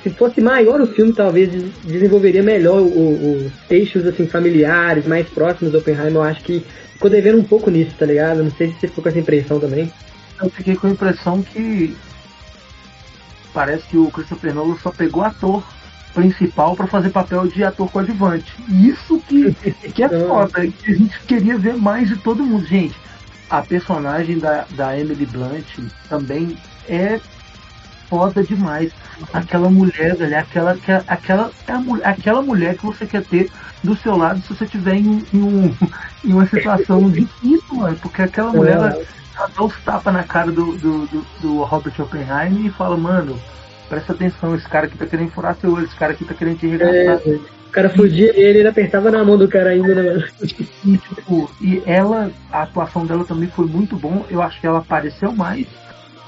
[0.03, 1.49] se fosse maior o filme, talvez
[1.85, 6.15] desenvolveria melhor os eixos assim familiares, mais próximos do Oppenheimer.
[6.15, 8.43] Eu acho que ficou devendo um pouco nisso, tá ligado?
[8.43, 9.89] Não sei se você ficou com essa impressão também
[10.41, 11.95] eu fiquei com a impressão que
[13.53, 15.63] parece que o Christopher Nolan só pegou ator
[16.13, 18.53] principal para fazer papel de ator coadjuvante.
[18.69, 19.53] Isso que,
[19.93, 22.65] que é foda, que a gente queria ver mais de todo mundo.
[22.65, 22.95] Gente,
[23.49, 25.65] a personagem da, da Emily Blunt
[26.09, 26.57] também
[26.87, 27.19] é
[28.09, 28.91] foda demais.
[29.33, 33.51] Aquela mulher, velho, aquela, aquela, aquela, é aquela mulher que você quer ter
[33.83, 35.75] do seu lado se você tiver em, em, um,
[36.23, 38.73] em uma situação difícil, mano, porque aquela mulher.
[38.75, 39.05] Ela
[39.35, 43.39] dá uns tapas na cara do, do, do, do Robert Oppenheimer e fala, mano,
[43.89, 46.59] presta atenção, esse cara aqui tá querendo furar seu olho, esse cara aqui tá querendo
[46.59, 47.21] te arregaçar.
[47.25, 50.23] É, o cara fugia ele, ele apertava na mão do cara ainda, né, mano?
[50.85, 54.25] E, tipo, e ela, a atuação dela também foi muito bom.
[54.29, 55.67] Eu acho que ela apareceu mais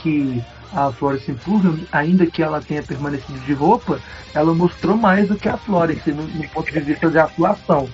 [0.01, 0.43] que
[0.73, 3.99] a Florence Pugh, ainda que ela tenha permanecido de roupa,
[4.33, 7.87] ela mostrou mais do que a Florence no, no ponto de vista de atuação.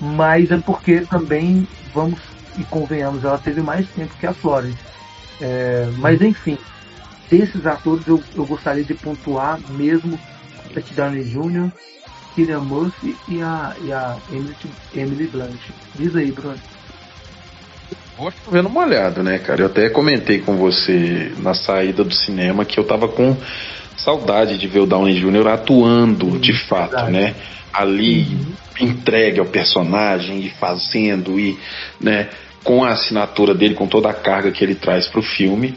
[0.00, 2.18] Mas é porque também, vamos
[2.56, 4.78] e convenhamos, ela teve mais tempo que a Florence.
[5.40, 6.58] É, mas enfim,
[7.30, 10.18] desses atores eu, eu gostaria de pontuar mesmo
[10.72, 11.70] Pat Downey Jr.,
[12.34, 14.56] Killian Murphy e a, e a Emily,
[14.94, 15.60] Emily Blunt.
[15.94, 16.60] Diz aí, Bruno.
[18.16, 19.62] Vou vendo uma olhada, né, cara?
[19.62, 23.36] Eu até comentei com você na saída do cinema que eu tava com
[23.96, 25.48] saudade de ver o Downey Jr.
[25.48, 27.12] atuando de fato, verdade.
[27.12, 27.34] né?
[27.72, 31.58] Ali uhum entregue ao personagem e fazendo e
[32.00, 32.28] né,
[32.62, 35.74] com a assinatura dele, com toda a carga que ele traz pro filme,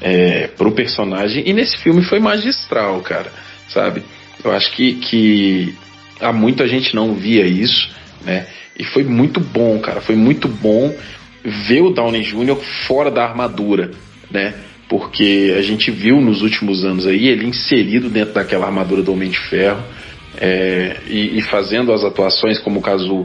[0.00, 1.42] é, pro personagem.
[1.46, 3.32] E nesse filme foi magistral, cara,
[3.68, 4.02] sabe?
[4.42, 5.74] Eu acho que, que
[6.20, 7.90] há muita gente não via isso,
[8.24, 8.46] né?
[8.78, 10.00] E foi muito bom, cara.
[10.00, 10.94] Foi muito bom
[11.42, 12.56] ver o Downey Jr.
[12.86, 13.90] fora da armadura,
[14.30, 14.54] né?
[14.88, 19.28] Porque a gente viu nos últimos anos aí ele inserido dentro daquela armadura do Homem
[19.28, 19.82] de Ferro
[20.40, 23.24] é, e, e, fazendo as atuações, como o caso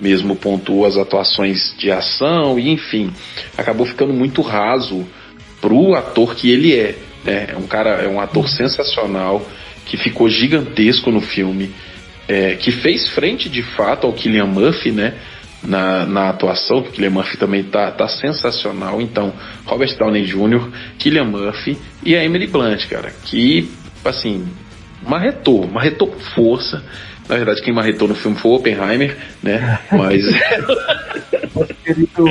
[0.00, 3.12] mesmo pontuou, as atuações de ação, e enfim,
[3.56, 5.06] acabou ficando muito raso
[5.60, 6.96] pro ator que ele é.
[7.24, 7.48] Né?
[7.52, 9.46] É um cara, é um ator sensacional,
[9.84, 11.70] que ficou gigantesco no filme,
[12.28, 15.14] é, que fez frente de fato ao Killian Murphy, né?
[15.62, 19.00] Na, na atuação, o Killian Murphy também tá, tá sensacional.
[19.00, 19.32] Então,
[19.64, 23.70] Robert Downey Jr., Killian Murphy e a Emily Blunt, cara, que,
[24.04, 24.44] assim,
[25.06, 26.82] marretou, marretou com força.
[27.28, 29.78] Na verdade, quem marretou no filme foi o Oppenheimer, né?
[29.92, 30.24] Mas.
[31.54, 32.24] Nosso querido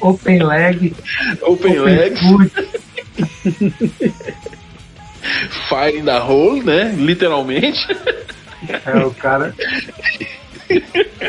[0.00, 0.94] Open Leg.
[1.42, 2.20] Open, open Legs.
[5.68, 6.94] Fire in the hole, né?
[6.96, 7.86] Literalmente.
[8.84, 9.54] É, o cara.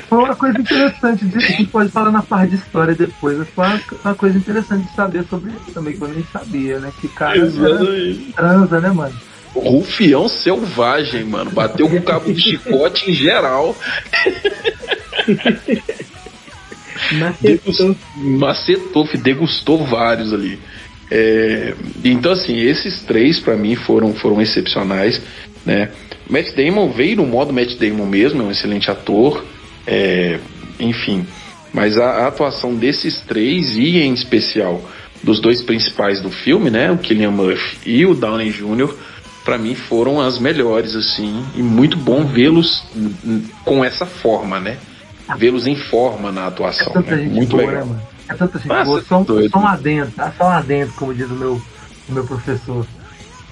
[0.07, 3.49] Foi uma coisa interessante, de, a gente pode falar na parte de história depois, mas
[3.49, 6.91] foi uma, uma, coisa interessante de saber sobre ele também, que eu nem sabia, né?
[6.99, 7.39] Que cara
[8.35, 9.15] transa, né, mano?
[9.53, 11.51] Rufião selvagem, mano.
[11.51, 13.75] Bateu com cabo de chicote em geral.
[17.13, 17.95] Macetou.
[18.15, 20.59] Macetou, degustou vários ali.
[21.09, 21.73] É,
[22.03, 25.21] então, assim, esses três para mim foram, foram excepcionais,
[25.65, 25.89] né?
[26.29, 29.43] Matt Damon veio no modo Matt Damon mesmo, é um excelente ator,
[29.85, 30.39] é,
[30.79, 31.25] enfim.
[31.73, 34.81] Mas a, a, atuação desses três, e em especial
[35.23, 38.93] dos dois principais do filme, né, o Killian Murphy e o Downey Jr.,
[39.43, 42.83] para mim foram as melhores, assim, e muito bom vê-los
[43.63, 44.77] com essa forma, né?
[45.37, 46.91] Vê-los em forma na atuação.
[46.95, 47.23] É né?
[47.23, 47.85] Muito boa, legal.
[47.85, 49.01] Né, é tanta gente boa.
[49.03, 50.33] Só, só um adendo, tá?
[50.37, 51.61] Só um adendo, como diz o meu,
[52.09, 52.85] o meu professor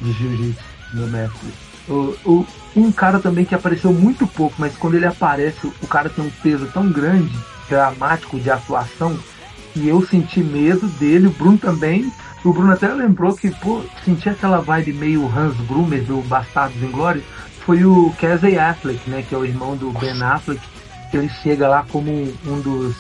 [0.01, 0.61] de jiu-jitsu,
[0.93, 1.49] meu mestre.
[1.87, 6.09] O, o, um cara também que apareceu muito pouco, mas quando ele aparece, o cara
[6.09, 7.31] tem um peso tão grande,
[7.69, 9.17] dramático de atuação,
[9.75, 12.11] e eu senti medo dele, o Bruno também.
[12.43, 17.25] O Bruno até lembrou que, pô, senti aquela vibe meio Hans Grumer do Bastardos Inglórios.
[17.65, 20.61] Foi o Casey Affleck, né, que é o irmão do Ben Affleck,
[21.17, 22.95] ele chega lá como um dos,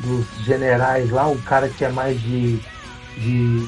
[0.00, 2.58] dos generais lá, um cara que é mais de,
[3.16, 3.66] de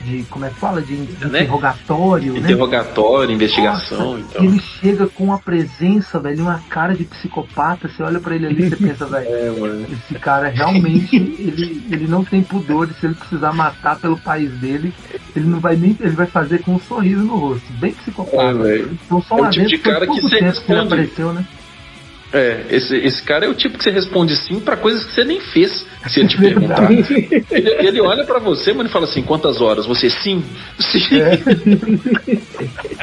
[0.00, 1.42] de como é que fala de, de né?
[1.42, 2.38] interrogatório, né?
[2.40, 4.44] interrogatório, investigação, Nossa, então.
[4.44, 7.88] Ele chega com uma presença, velho, uma cara de psicopata.
[7.88, 12.06] Você olha para ele ali, e você pensa, velho, é, esse cara realmente ele, ele
[12.06, 12.88] não tem pudor.
[12.98, 14.92] Se ele precisar matar pelo país dele,
[15.36, 18.68] ele não vai nem ele vai fazer com um sorriso no rosto, bem psicopata.
[18.68, 20.66] É, então só é o tipo de cara que, você responde...
[20.66, 21.46] que ele apareceu, né?
[22.32, 25.24] É, esse, esse cara é o tipo que você responde sim para coisas que você
[25.24, 26.90] nem fez, se ele te perguntar.
[26.92, 29.86] ele, ele olha para você, mas ele fala assim: quantas horas?
[29.86, 30.44] Você sim?
[30.78, 31.20] Sim.
[31.20, 31.40] É.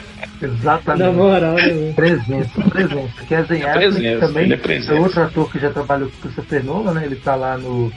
[0.42, 1.04] Exatamente.
[1.04, 1.94] Na moral, né?
[1.96, 3.26] Presença, presença.
[3.28, 6.94] Kevin é presença, também é, é outro ator que já trabalhou com o Christopher Nolan,
[6.94, 7.06] né?
[7.06, 7.92] Ele tá lá no.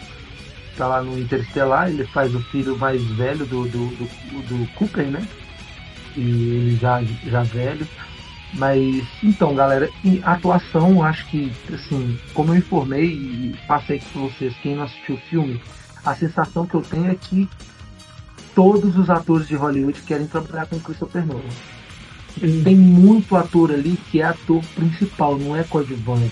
[0.76, 4.08] tá lá no Interstellar, ele faz o filho mais velho do, do, do,
[4.48, 5.22] do Cooper, né?
[6.16, 7.86] E ele já, já velho.
[8.55, 9.88] Mas, então, galera,
[10.22, 14.82] a atuação, acho que, assim, como eu informei e passei aqui pra vocês, quem não
[14.82, 15.62] assistiu o filme,
[16.05, 17.48] a sensação que eu tenho é que
[18.55, 21.42] todos os atores de Hollywood querem trabalhar com Christopher Nolan.
[22.42, 22.62] Uhum.
[22.62, 26.30] Tem muito ator ali que é ator principal, não é coadjuvante.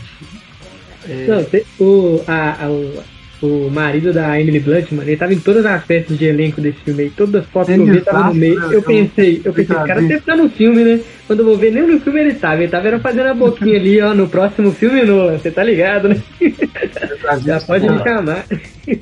[1.05, 1.27] É...
[1.27, 5.84] Não, o, a, a, o marido da Emily Blunt, mano, ele tava em todas as
[5.84, 8.59] festas de elenco desse filme aí, todas as fotos que eu vi tava no meio.
[8.59, 8.74] Né?
[8.74, 11.01] Eu pensei, eu pensei, o cara sempre tá no filme, né?
[11.26, 14.01] Quando eu vou ver, nem no filme ele tava, ele tava fazendo a boquinha ali,
[14.01, 16.20] ó, no próximo filme Nolan, você tá ligado, né?
[17.45, 18.45] Já pode me chamar.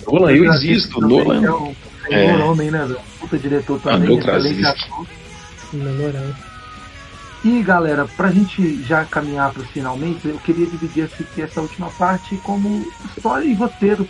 [0.06, 1.42] Nolan, eu existo, Nolan.
[1.44, 2.44] É o é.
[2.44, 2.86] homem, né?
[3.18, 5.06] Puta diretor ah, também, excelente ator.
[5.72, 6.22] Na moral.
[7.44, 11.08] E galera, pra gente já caminhar para finalmente, eu queria dividir
[11.38, 12.84] essa última parte como
[13.16, 14.06] história e roteiro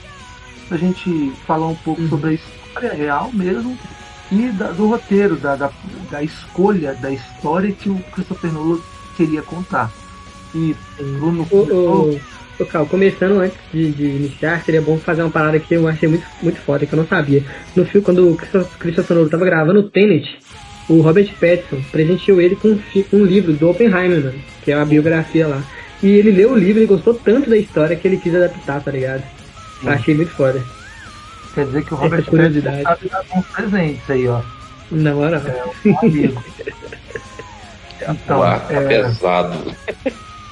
[0.70, 2.08] a gente falar um pouco uhum.
[2.08, 3.76] sobre a história real mesmo
[4.30, 5.70] e da, do roteiro, da, da,
[6.10, 8.80] da, escolha da história que o Christopher Nolan
[9.16, 9.90] queria contar.
[10.54, 11.46] E Bruno.
[11.50, 12.20] O, o,
[12.58, 16.08] o, Cal, começando antes de, de, iniciar, seria bom fazer uma parada que eu achei
[16.08, 17.44] muito, muito foda, que eu não sabia.
[17.74, 18.36] No filme, quando o
[18.78, 20.38] Christopher Nolan estava gravando o Tenet,
[20.88, 22.80] o Robert Pattinson presenteou ele com um,
[23.12, 25.62] um livro do Oppenheimer, mano, que é a biografia lá.
[26.02, 28.90] E ele leu o livro e gostou tanto da história que ele quis adaptar, tá
[28.90, 29.22] ligado?
[29.80, 29.88] Sim.
[29.88, 30.62] Achei muito foda.
[31.54, 34.42] Quer dizer que o Robert Pattinson sabe dar uns presentes aí, ó.
[34.90, 35.24] Não, não.
[35.24, 36.44] É um amigo.
[38.02, 39.74] então, tá é, pesado.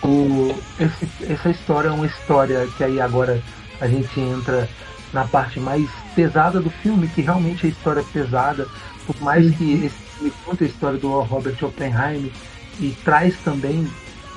[0.03, 3.41] O, esse, essa história é uma história que aí agora
[3.81, 4.69] a gente entra
[5.13, 8.67] na parte mais pesada do filme, que realmente é a história pesada,
[9.07, 12.31] por mais que esse filme conta a história do Robert Oppenheimer
[12.81, 13.89] e traz também.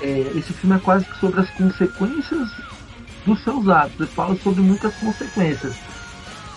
[0.01, 2.49] É, esse filme é quase que sobre as consequências
[3.27, 5.75] dos seus atos, ele fala sobre muitas consequências.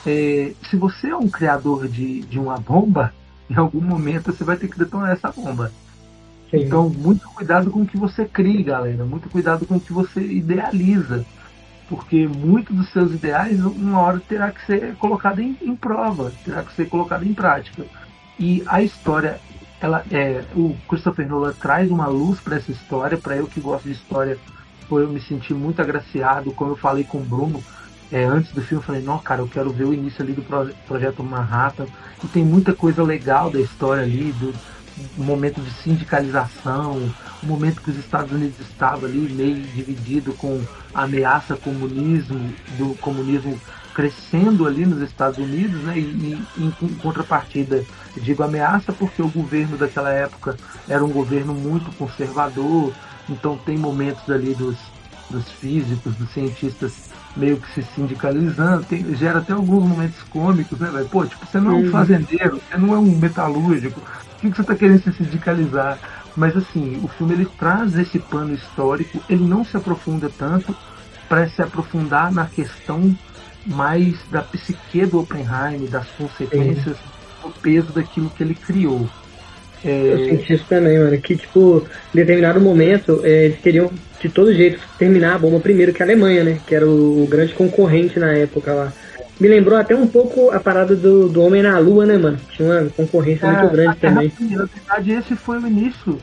[0.07, 3.13] É, se você é um criador de, de uma bomba,
[3.51, 5.73] em algum momento você vai ter que detonar essa bomba.
[6.51, 6.59] Sim.
[6.65, 9.05] Então, muito cuidado com o que você cria, galera.
[9.05, 11.25] Muito cuidado com o que você idealiza.
[11.89, 16.63] Porque muitos dos seus ideais, uma hora terá que ser colocado em, em prova, terá
[16.63, 17.85] que ser colocado em prática.
[18.39, 19.41] E a história,
[19.81, 23.19] ela é, o Christopher Nolan traz uma luz para essa história.
[23.19, 24.39] Para eu que gosto de história,
[24.99, 26.53] eu me senti muito agraciado.
[26.53, 27.63] Como eu falei com o Bruno,
[28.11, 30.43] é, antes do filme eu falei, não, cara, eu quero ver o início ali do
[30.43, 31.87] proje projeto Manhattan.
[32.23, 34.53] E tem muita coisa legal da história ali, do,
[35.17, 37.11] do momento de sindicalização,
[37.43, 40.61] o momento que os Estados Unidos estavam ali meio dividido com
[40.93, 43.59] a ameaça comunismo, do comunismo
[43.95, 45.99] crescendo ali nos Estados Unidos, né?
[45.99, 47.85] E, e em contrapartida,
[48.17, 50.57] digo ameaça porque o governo daquela época
[50.89, 52.93] era um governo muito conservador,
[53.31, 54.77] então tem momentos ali dos,
[55.31, 56.93] dos físicos, dos cientistas
[57.37, 61.09] meio que se sindicalizando, tem, gera até alguns momentos cômicos, né, velho?
[61.09, 61.91] Pô, tipo, você não é um uhum.
[61.91, 65.99] fazendeiro, você não é um metalúrgico, por que, que você tá querendo se sindicalizar?
[66.37, 70.75] Mas assim, o filme ele traz esse pano histórico, ele não se aprofunda tanto
[71.29, 73.17] para se aprofundar na questão
[73.67, 76.97] mais da psique do Oppenheim, das consequências,
[77.43, 79.09] do peso daquilo que ele criou.
[79.85, 80.13] É...
[80.13, 81.19] Eu senti isso também, mano.
[81.19, 85.93] Que, tipo, em determinado momento, é, eles queriam de todo jeito terminar a bomba primeiro
[85.93, 86.61] que a Alemanha, né?
[86.67, 88.93] Que era o, o grande concorrente na época lá.
[89.41, 92.39] Me lembrou até um pouco a parada do, do Homem na Lua, né, mano?
[92.51, 94.29] Tinha uma concorrência é, muito grande também.
[94.29, 96.19] Fria, na verdade, esse foi o início.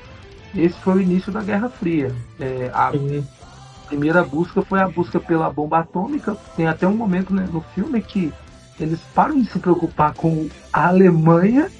[0.55, 2.11] Esse foi o início da Guerra Fria.
[2.39, 3.25] É, a Sim.
[3.87, 6.37] primeira busca foi a busca pela bomba atômica.
[6.55, 8.31] Tem até um momento né, no filme que
[8.79, 11.71] eles param de se preocupar com a Alemanha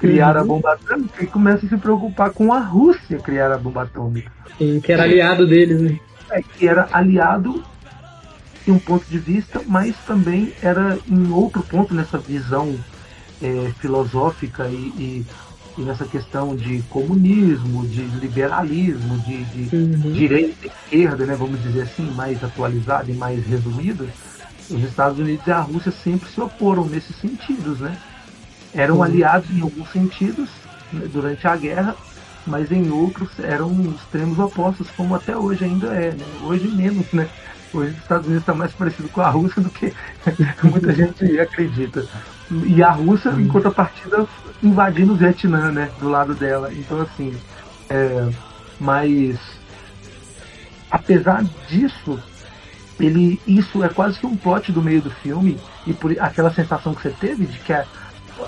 [0.00, 0.42] criar uhum.
[0.42, 4.32] a bomba atômica e começam a se preocupar com a Rússia criar a bomba atômica.
[4.58, 6.00] Sim, que era aliado deles, né?
[6.30, 7.62] É, que era aliado
[8.66, 12.74] em um ponto de vista, mas também era em outro ponto nessa visão
[13.42, 15.26] é, filosófica e, e,
[15.76, 20.12] e, nessa questão de comunismo, de liberalismo, de, de uhum.
[20.12, 24.06] direita e esquerda, né, vamos dizer assim, mais atualizada e mais resumida,
[24.70, 27.96] os Estados Unidos e a Rússia sempre se oporam nesses sentidos, né?
[28.74, 30.48] Eram aliados em alguns sentidos
[30.92, 31.96] né, durante a guerra,
[32.46, 36.24] mas em outros eram extremos opostos, como até hoje ainda é, né?
[36.42, 37.28] Hoje menos, né?
[37.72, 39.92] Hoje os Estados Unidos está mais parecido com a Rússia do que
[40.64, 42.06] muita gente acredita.
[42.50, 44.26] E a Rússia, em contrapartida,
[44.62, 45.90] invadindo o Vietnã, né?
[46.00, 46.72] Do lado dela.
[46.72, 47.36] Então, assim,
[47.88, 48.28] é,
[48.78, 49.38] mas
[50.90, 52.18] apesar disso,
[52.98, 56.94] ele isso é quase que um plot do meio do filme e por aquela sensação
[56.94, 57.84] que você teve de que a,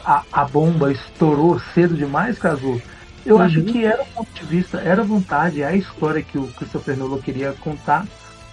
[0.05, 2.81] a, a bomba estourou cedo demais, Casu.
[3.25, 3.43] Eu uhum.
[3.43, 6.49] acho que era o ponto de vista, era a vontade, é a história que o
[6.49, 8.07] Christopher Nolan queria contar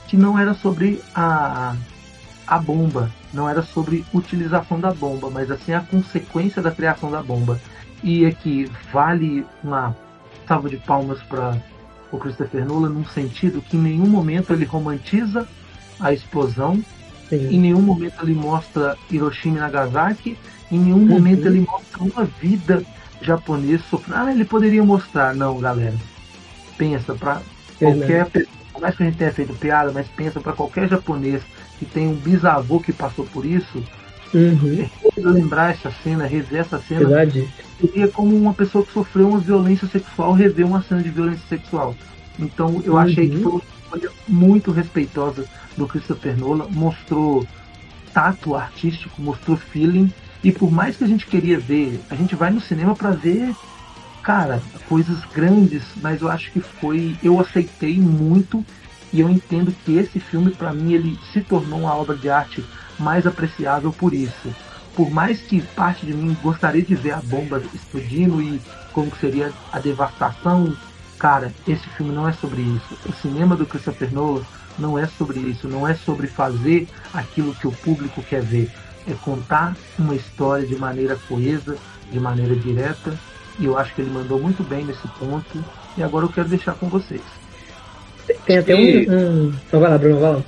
[0.08, 1.76] que não era sobre a,
[2.48, 7.22] a bomba, não era sobre utilização da bomba, mas assim a consequência da criação da
[7.22, 7.60] bomba.
[8.04, 9.96] E aqui vale uma
[10.48, 11.62] salva de palmas para
[12.12, 15.48] o Christopher Nolan num sentido que em nenhum momento ele romantiza
[16.00, 16.84] a explosão,
[17.30, 17.50] Sim.
[17.50, 20.38] em nenhum momento ele mostra Hiroshima e Nagasaki,
[20.72, 21.06] em nenhum uhum.
[21.06, 22.84] momento ele mostra uma vida
[23.22, 24.20] japonesa sofrendo.
[24.20, 25.96] Ah, ele poderia mostrar, não, galera.
[26.78, 27.42] Pensa para
[27.78, 31.42] qualquer pessoa por mais que a gente tenha feito piada, mas pensa para qualquer japonês
[31.78, 33.84] que tem um bisavô que passou por isso,
[34.34, 34.88] uhum.
[35.18, 37.48] lembrar essa cena, rever essa cena, Verdade.
[37.80, 41.94] seria como uma pessoa que sofreu uma violência sexual rever uma cena de violência sexual.
[42.38, 43.00] Então eu uhum.
[43.00, 45.46] achei que foi uma escolha muito respeitosa
[45.76, 47.46] do Christopher Nolan, mostrou
[48.14, 50.12] tato artístico, mostrou feeling,
[50.44, 53.54] e por mais que a gente queria ver, a gente vai no cinema para ver
[54.22, 57.18] cara, coisas grandes, mas eu acho que foi.
[57.24, 58.64] Eu aceitei muito
[59.12, 62.64] e eu entendo que esse filme, para mim, ele se tornou uma obra de arte
[63.00, 64.54] mais apreciável por isso.
[64.96, 68.62] Por mais que parte de mim gostaria de ver a bomba explodindo e
[68.94, 70.76] como seria a devastação,
[71.18, 72.98] cara, esse filme não é sobre isso.
[73.08, 74.44] O cinema do Christopher Nolan
[74.78, 78.70] não é sobre isso, não é sobre fazer aquilo que o público quer ver.
[79.08, 81.78] É contar uma história de maneira coesa,
[82.12, 83.18] de maneira direta
[83.60, 85.64] e eu acho que ele mandou muito bem nesse ponto.
[85.98, 87.22] E agora eu quero deixar com vocês.
[88.46, 88.80] Tem até um.
[88.80, 89.54] um...
[89.68, 90.44] Então vai lá, Bruno, vai lá.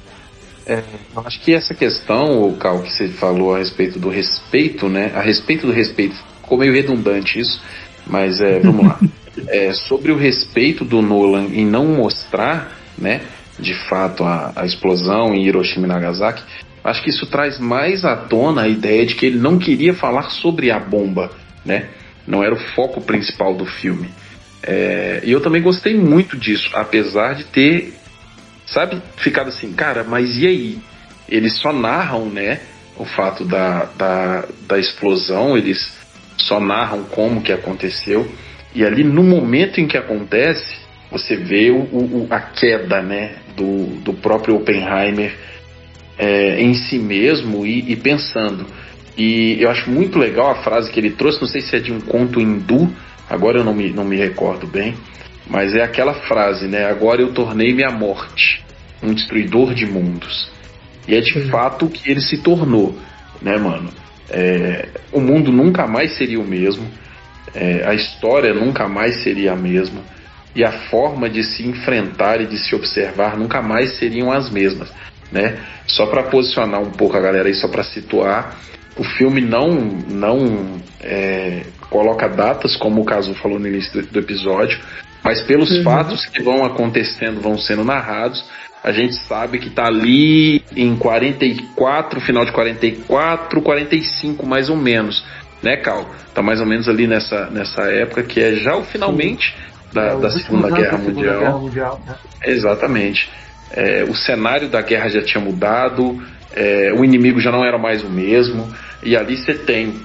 [0.66, 0.84] É,
[1.16, 5.12] eu acho que essa questão, o Cal, que você falou a respeito do respeito, né?
[5.14, 7.62] A respeito do respeito, ficou meio redundante isso,
[8.08, 9.00] mas é, vamos lá.
[9.48, 13.22] É, sobre o respeito do Nolan em não mostrar, né,
[13.58, 16.44] de fato, a, a explosão em Hiroshima e Nagasaki,
[16.84, 20.30] acho que isso traz mais à tona a ideia de que ele não queria falar
[20.30, 21.32] sobre a bomba,
[21.66, 21.90] né?
[22.28, 24.10] não era o foco principal do filme.
[24.64, 27.94] É, e eu também gostei muito disso, apesar de ter,
[28.66, 30.80] sabe, ficado assim, cara, mas e aí?
[31.28, 32.60] Eles só narram, né,
[32.98, 35.92] o fato da, da, da explosão, eles
[36.38, 38.30] só narram como que aconteceu,
[38.76, 40.80] e ali no momento em que acontece,
[41.10, 45.36] você vê o, o a queda, né, do, do próprio Oppenheimer
[46.18, 48.66] é, em si mesmo e, e pensando,
[49.18, 51.92] e eu acho muito legal a frase que ele trouxe, não sei se é de
[51.92, 52.92] um conto hindu,
[53.30, 54.96] agora eu não me, não me recordo bem,
[55.48, 56.86] mas é aquela frase, né?
[56.86, 58.64] Agora eu tornei-me a morte,
[59.04, 60.50] um destruidor de mundos.
[61.08, 61.50] E é de Sim.
[61.50, 62.98] fato o que ele se tornou,
[63.42, 63.90] né, mano?
[64.30, 66.88] É, o mundo nunca mais seria o mesmo,
[67.54, 70.02] é, a história nunca mais seria a mesma,
[70.56, 74.92] e a forma de se enfrentar e de se observar nunca mais seriam as mesmas,
[75.32, 75.58] né?
[75.88, 78.58] Só para posicionar um pouco a galera aí, só para situar,
[78.98, 84.20] o filme não, não é, coloca datas, como o Caso falou no início do, do
[84.20, 84.80] episódio,
[85.24, 85.84] mas pelos uhum.
[85.84, 88.44] fatos que vão acontecendo, vão sendo narrados,
[88.84, 95.24] a gente sabe que tá ali em 44, final de 44, 45 mais ou menos,
[95.62, 96.10] né, Cal?
[96.34, 99.56] Tá mais ou menos ali nessa, nessa época que é já o finalmente
[99.94, 101.40] da, é, da Segunda Guerra Mundial.
[101.40, 102.16] Guerra Mundial né?
[102.46, 103.30] Exatamente.
[103.74, 106.22] É, o cenário da guerra já tinha mudado,
[106.54, 108.68] é, o inimigo já não era mais o mesmo.
[109.04, 109.96] E ali você tem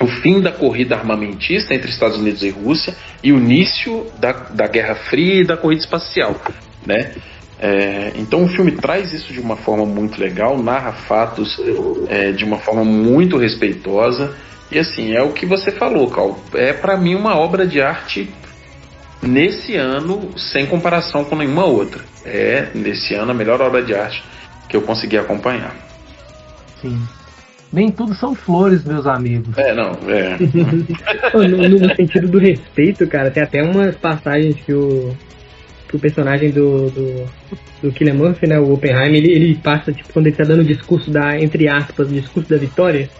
[0.00, 4.66] o fim da corrida armamentista entre Estados Unidos e Rússia e o início da, da
[4.66, 6.40] Guerra Fria e da corrida espacial,
[6.86, 7.12] né?
[7.58, 11.58] É, então o filme traz isso de uma forma muito legal, narra fatos
[12.08, 14.36] é, de uma forma muito respeitosa
[14.70, 16.38] e assim é o que você falou, Cal.
[16.54, 18.28] É para mim uma obra de arte
[19.22, 22.02] nesse ano sem comparação com nenhuma outra.
[22.24, 24.22] É nesse ano a melhor obra de arte
[24.68, 25.74] que eu consegui acompanhar.
[26.80, 27.00] Sim.
[27.72, 29.56] Nem tudo são flores, meus amigos.
[29.58, 30.38] É, não, é.
[31.34, 35.14] no, no, sentido do respeito, cara, tem até umas passagens que o,
[35.88, 37.26] que o personagem do, do,
[37.82, 40.64] do Killian Murphy, né, o Oppenheimer, ele, ele passa, tipo, quando ele tá dando o
[40.64, 43.10] discurso da, entre aspas, o discurso da vitória,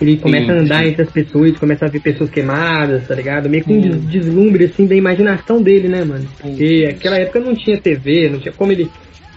[0.00, 0.88] ele começa sim, a andar sim.
[0.88, 3.48] entre as pessoas, começa a ver pessoas queimadas, tá ligado?
[3.48, 6.26] Meio que um deslumbre, assim, da imaginação dele, né, mano?
[6.40, 8.90] Porque aquela época não tinha TV, não tinha como ele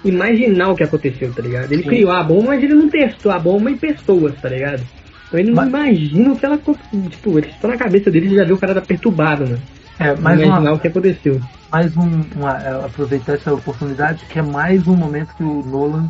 [0.05, 1.71] imaginar o que aconteceu, tá ligado?
[1.71, 1.89] Ele Sim.
[1.89, 4.83] criou a bomba, mas ele não testou a bomba em pessoas, tá ligado?
[5.27, 5.67] Então ele não mas...
[5.67, 6.57] imagina o que ela.
[6.57, 9.57] Tipo, ele só na cabeça dele já viu o cara tá perturbado, né?
[9.99, 11.41] É, mais imaginar uma, o que aconteceu.
[11.71, 12.23] Mais um.
[12.35, 16.09] Uma, é, aproveitar essa oportunidade, que é mais um momento que o Nolan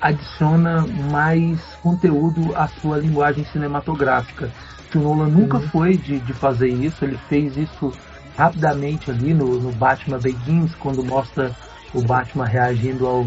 [0.00, 4.50] adiciona mais conteúdo à sua linguagem cinematográfica.
[4.90, 5.68] Que o Nolan nunca uhum.
[5.68, 7.92] foi de, de fazer isso, ele fez isso
[8.36, 11.50] rapidamente ali no, no Batman Begins, quando mostra
[11.92, 13.26] o Batman reagindo ao,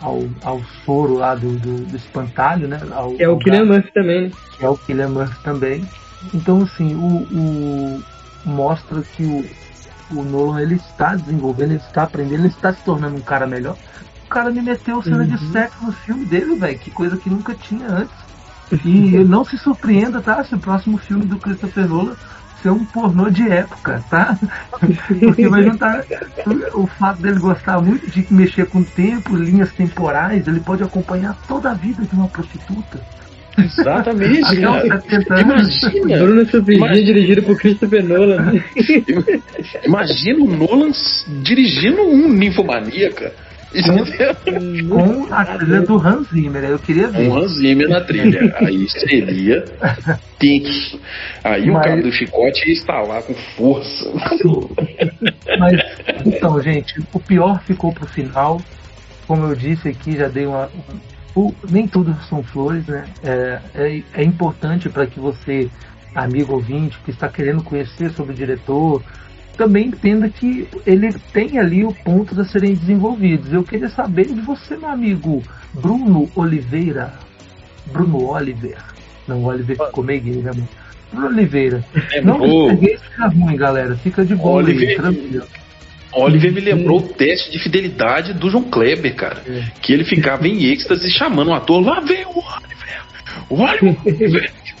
[0.00, 2.80] ao, ao soro lá do, do, do espantalho, né?
[2.90, 4.32] Ao, é o Killian Murphy também.
[4.56, 5.88] Que é o Killian Murphy também.
[6.34, 8.02] Então, assim, o, o
[8.44, 13.16] mostra que o, o Nolan ele está desenvolvendo, ele está aprendendo, ele está se tornando
[13.16, 13.76] um cara melhor.
[14.26, 15.26] O cara me meteu cena uhum.
[15.26, 18.26] de sexo no filme dele, velho, que coisa que nunca tinha antes.
[18.84, 20.42] E não se surpreenda, tá?
[20.42, 22.16] Se o próximo filme do Christopher Nolan
[22.60, 24.36] ser um pornô de época, tá?
[25.20, 26.04] Porque vai juntar
[26.74, 31.70] o fato dele gostar muito de mexer com tempo, linhas temporais, ele pode acompanhar toda
[31.70, 33.00] a vida de uma prostituta.
[33.56, 35.02] Exatamente, cara.
[35.40, 36.18] Imagina.
[36.18, 38.52] Bruno Suprimir dirigido por Christopher Nolan.
[39.84, 40.90] Imagina o Nolan
[41.42, 43.32] dirigindo um ninfomaníaca.
[43.82, 47.28] Com, com a trilha do Hans Zimmer, eu queria ver.
[47.28, 48.54] Com Hans Zimmer na trilha.
[48.58, 49.64] Aí seria
[50.38, 51.00] tenso.
[51.44, 51.76] Aí Mas...
[51.76, 54.12] o cara do chicote ia lá com força.
[55.58, 55.80] Mas,
[56.24, 58.60] então, gente, o pior ficou pro final.
[59.26, 60.70] Como eu disse aqui, já dei uma.
[61.34, 63.04] O, nem tudo são flores, né?
[63.22, 65.68] É, é, é importante para que você,
[66.14, 69.02] amigo ouvinte, que está querendo conhecer sobre o diretor,
[69.56, 73.52] também entenda que ele tem ali o pontos a serem desenvolvidos.
[73.52, 75.42] Eu queria saber de você, meu amigo
[75.72, 77.12] Bruno Oliveira.
[77.86, 78.76] Bruno Oliver.
[79.26, 80.68] Não, Oliver ficou meio gay, né, mano?
[81.12, 81.84] Bruno Oliveira.
[82.12, 82.38] É não
[82.76, 83.96] que fica ruim, galera.
[83.96, 85.46] Fica de boa Oliver, tranquilo.
[86.12, 89.42] Oliver me lembrou o teste de fidelidade do João Kleber, cara.
[89.46, 89.64] É.
[89.80, 91.84] Que ele ficava em êxtase chamando o ator.
[91.84, 93.02] Lá vem o Oliver!
[93.50, 94.52] O Oliver!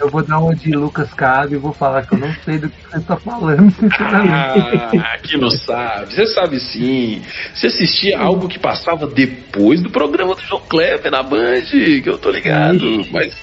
[0.00, 2.68] Eu vou dar uma de Lucas Cabe e vou falar que eu não sei do
[2.68, 4.98] que você está falando, sinceramente.
[5.00, 6.14] Ah, que não sabe.
[6.14, 7.22] Você sabe sim.
[7.54, 12.18] Você assistia algo que passava depois do programa do João Kleber na Band, que eu
[12.18, 13.06] tô ligado.
[13.10, 13.34] Mas.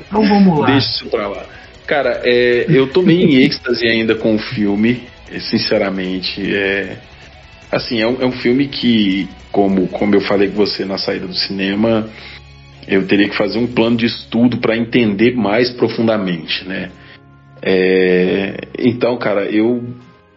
[0.00, 0.66] Então vamos lá.
[0.66, 1.44] Deixa isso pra lá.
[1.86, 5.08] Cara, é, eu tô meio em êxtase ainda com o filme,
[5.50, 6.54] sinceramente.
[6.54, 6.98] É,
[7.72, 11.26] assim, é um, é um filme que, como, como eu falei com você na saída
[11.26, 12.08] do cinema,
[12.88, 16.90] eu teria que fazer um plano de estudo para entender mais profundamente, né?
[17.60, 19.84] É, então, cara, eu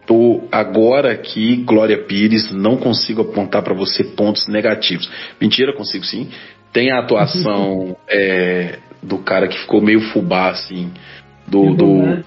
[0.06, 5.10] tô agora aqui, Glória Pires, não consigo apontar para você pontos negativos.
[5.40, 6.28] Mentira, consigo sim.
[6.72, 10.90] Tem a atuação é, do cara que ficou meio fubá, assim,
[11.46, 12.24] do, do,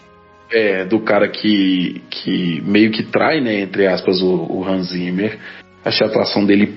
[0.52, 5.38] é, do cara que, que meio que trai, né, entre aspas, o, o Hans Zimmer.
[5.86, 6.74] Achei a atuação dele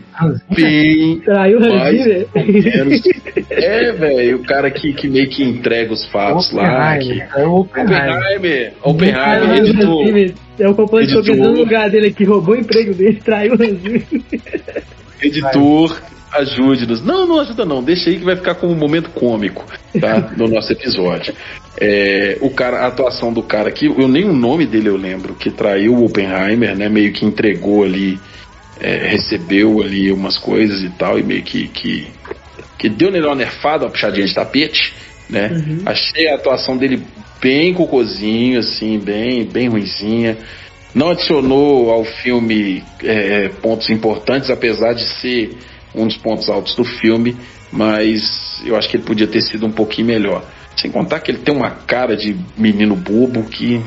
[0.54, 1.20] bem.
[1.20, 2.26] Traiu o Hans
[3.50, 6.98] É, velho, o cara que, que meio que entrega os fatos lá.
[6.98, 7.22] Que...
[7.22, 8.74] É o Oppenheimer.
[8.82, 10.34] Oppenheimer, editor.
[10.58, 13.78] É o companheiro que no lugar dele que roubou o emprego dele, traiu o Hans
[15.22, 15.98] Editor,
[16.34, 17.02] ajude-nos.
[17.02, 17.82] Não, não ajuda não.
[17.82, 19.64] Deixa aí que vai ficar como um momento cômico,
[19.98, 20.32] tá?
[20.36, 21.32] No nosso episódio.
[21.80, 25.34] É, o cara, a atuação do cara aqui, eu nem o nome dele eu lembro,
[25.34, 26.90] que traiu o Oppenheimer, né?
[26.90, 28.18] Meio que entregou ali
[28.80, 32.06] é, recebeu ali umas coisas e tal, e meio que, que,
[32.78, 34.94] que deu nele uma nerfada, uma puxadinha de tapete,
[35.28, 35.48] né?
[35.48, 35.82] Uhum.
[35.84, 37.02] Achei a atuação dele
[37.40, 40.38] bem cocôzinho, assim, bem, bem ruizinha.
[40.94, 45.56] Não adicionou ao filme é, pontos importantes, apesar de ser
[45.94, 47.36] um dos pontos altos do filme,
[47.70, 50.44] mas eu acho que ele podia ter sido um pouquinho melhor.
[50.76, 53.82] Sem contar que ele tem uma cara de menino bobo que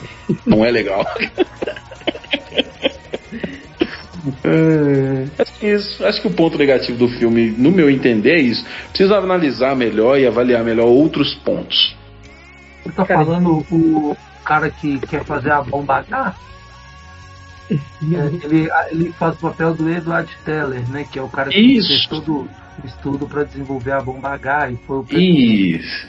[0.46, 1.06] não é legal.
[5.40, 6.06] Acho que isso.
[6.06, 8.66] Acho que o ponto negativo do filme, no meu entender, é isso.
[8.90, 11.96] Precisa analisar melhor e avaliar melhor outros pontos.
[12.84, 16.36] Você tá falando o cara que quer fazer a bomba H?
[17.72, 21.06] É, ele, ele faz o papel do Edward Teller, né?
[21.10, 21.88] Que é o cara que Isso.
[21.88, 22.50] fez todo
[22.84, 26.08] o estudo para desenvolver a bomba H e foi o Isso.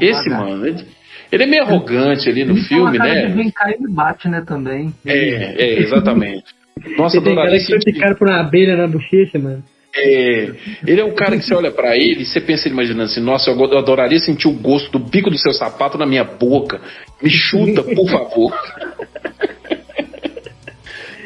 [0.00, 0.38] Esse, H.
[0.38, 0.86] mano, ele,
[1.30, 3.28] ele é meio arrogante ali no Ele filme, né?
[3.28, 4.92] Vem cá e bate, né, também.
[5.06, 6.57] É, é, exatamente.
[6.96, 9.62] Nossa, Você tem cara adoraria que foi picado por uma abelha na bochecha, mano.
[9.96, 10.50] É,
[10.86, 13.50] ele é um cara que você olha pra ele e você pensa imaginando assim, nossa,
[13.50, 16.80] eu eu adoraria sentir o gosto do bico do seu sapato na minha boca.
[17.22, 18.52] Me chuta, por favor.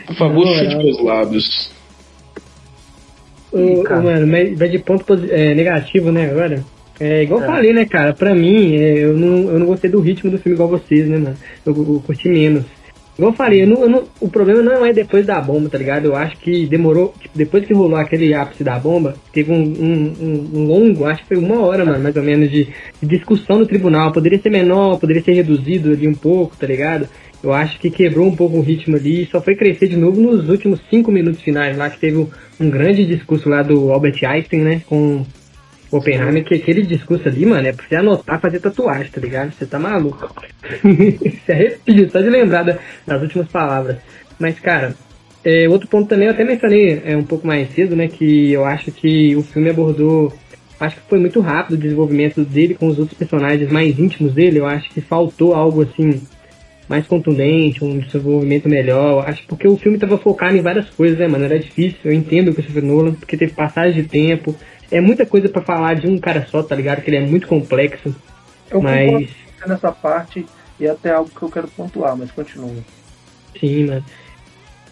[0.07, 0.83] Por favor, Não, chute não.
[0.83, 1.71] meus lábios.
[3.51, 4.03] Ô, ô, cara.
[4.03, 6.63] mano, mas mas de ponto é, negativo, né, agora?
[7.01, 7.49] É igual eu É.
[7.49, 8.13] falei, né, cara?
[8.13, 11.17] Pra mim, é, eu, não, eu não gostei do ritmo do filme igual vocês, né,
[11.19, 11.37] mano?
[11.65, 12.65] Eu, eu curti menos.
[13.17, 15.77] Igual eu falei, eu não- eu não- o problema não é depois da bomba, tá
[15.77, 16.07] ligado?
[16.07, 20.15] Eu acho que demorou, tipo, depois que rolou aquele ápice da bomba, teve um, um-
[20.55, 22.69] um- longo, acho que foi uma hora, mano, mais ou menos, de,
[23.03, 24.13] de discussão no tribunal.
[24.13, 27.07] Poderia ser menor, poderia ser reduzido ali um pouco, tá ligado?
[27.45, 30.21] Eu acho que quebrou um pouco o ritmo ali e só foi crescer de novo
[30.21, 32.29] nos últimos cinco minutos finais, lá que teve um,
[32.61, 35.25] um grande discurso lá do Albert Einstein, né, com
[35.97, 39.53] Oppenheimer, que aquele discurso ali, mano, é pra você anotar, fazer tatuagem, tá ligado?
[39.53, 40.35] Você tá maluco.
[41.45, 43.99] se arrepia só de lembrar da- das últimas palavras.
[44.39, 44.95] Mas, cara,
[45.45, 48.65] é, outro ponto também, eu até mencionei é, um pouco mais cedo, né, que eu
[48.65, 50.33] acho que o filme abordou,
[50.81, 54.61] acho que foi muito rápido o desenvolvimento dele com os outros personagens mais íntimos dele,
[54.61, 56.23] eu acho que faltou algo assim,
[56.89, 61.19] mais contundente, um desenvolvimento melhor, eu acho porque o filme tava focado em várias coisas,
[61.19, 64.55] né, mano, era difícil, eu entendo o Christopher Nolan, porque teve passagem de tempo,
[64.93, 67.49] é muita coisa pra falar de um cara só, tá ligado, que ele é muito
[67.49, 68.15] complexo,
[68.71, 69.31] Eu mas...
[69.67, 70.47] nessa parte
[70.79, 72.75] e até algo que eu quero pontuar, mas continua.
[73.59, 74.05] Sim, mano.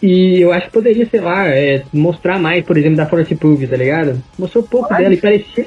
[0.02, 3.66] E eu acho que poderia, sei lá, é, mostrar mais, por exemplo, da Florence Pugh,
[3.68, 4.22] tá ligado?
[4.38, 5.02] Mostrou pouco Mais?
[5.02, 5.66] dela e parecia.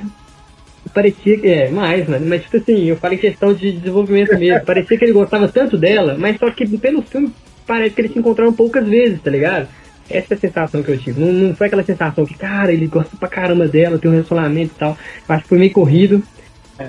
[0.94, 1.48] Parecia que.
[1.48, 2.26] É, mais, mano.
[2.26, 4.62] Mas, tipo assim, eu falei questão de desenvolvimento mesmo.
[4.66, 7.32] parecia que ele gostava tanto dela, mas só que pelo filme
[7.68, 9.68] parece que eles se encontraram poucas vezes, tá ligado?
[10.10, 11.20] Essa é a sensação que eu tive.
[11.20, 14.74] Não, não foi aquela sensação que, cara, ele gosta pra caramba dela, tem um relacionamento
[14.76, 14.97] e tal.
[15.28, 16.24] Eu acho que foi meio corrido.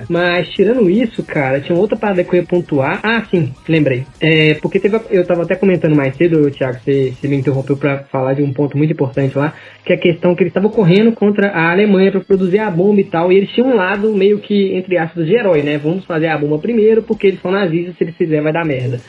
[0.09, 3.01] Mas tirando isso, cara, tinha outra parada que eu ia pontuar.
[3.03, 4.07] Ah, sim, lembrei.
[4.21, 8.05] É, porque teve, eu tava até comentando mais cedo, Thiago, você, você me interrompeu pra
[8.05, 9.55] falar de um ponto muito importante lá,
[9.85, 13.01] que é a questão que eles estavam correndo contra a Alemanha pra produzir a bomba
[13.01, 15.79] e tal, e eles tinham um lado meio que, entre aspas, de herói, né?
[15.79, 19.01] Vamos fazer a bomba primeiro, porque eles são nazistas, se eles fizerem vai dar merda.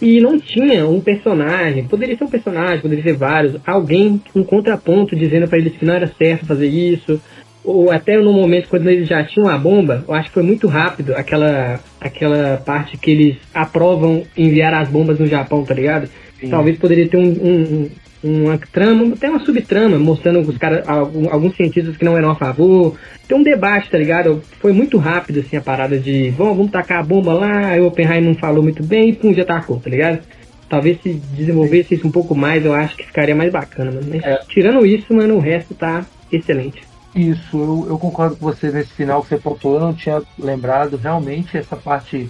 [0.00, 5.16] E não tinha um personagem, poderia ser um personagem, poderia ser vários, alguém, um contraponto
[5.16, 7.20] dizendo pra eles que não era certo fazer isso,
[7.64, 10.68] ou até no momento quando eles já tinham a bomba, eu acho que foi muito
[10.68, 16.08] rápido aquela, aquela parte que eles aprovam enviar as bombas no Japão, tá ligado?
[16.48, 17.90] Talvez poderia ter um- um-
[18.22, 22.34] uma trama, até uma subtrama, mostrando os caras, algum- alguns cientistas que não eram a
[22.34, 22.96] favor.
[23.28, 24.42] Tem um debate, tá ligado?
[24.60, 27.86] Foi muito rápido, assim, a parada de vamos, vamos tacar a bomba lá, aí o
[27.86, 30.20] Oppenheimer não falou muito bem e pum, já tacou, tá ligado?
[30.68, 34.06] Talvez se desenvolvesse isso um pouco mais, eu acho que ficaria mais bacana, mano.
[34.10, 34.38] Mas É.
[34.48, 36.82] tirando isso, mano, o resto tá excelente.
[37.14, 40.96] Isso, eu, eu concordo com você nesse final que você pontuou, eu não tinha lembrado
[40.96, 42.28] realmente essa parte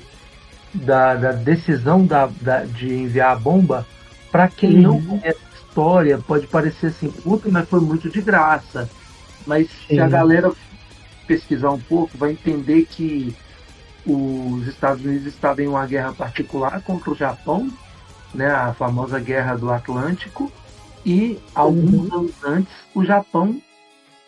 [0.73, 3.87] da, da decisão da, da- de enviar a bomba.
[4.31, 5.19] Para quem não Uhum.
[5.19, 5.48] conhece a
[5.79, 8.91] história, pode parecer assim, puta, mas foi muito de graça.
[9.47, 10.11] Mas se a Sim.
[10.11, 10.53] galera
[11.27, 13.35] pesquisar um pouco, vai entender que
[14.05, 17.71] os Estados Unidos estavam em uma guerra particular contra o Japão,
[18.35, 20.51] né, a famosa Guerra do Atlântico,
[21.07, 23.61] e alguns anos antes o Japão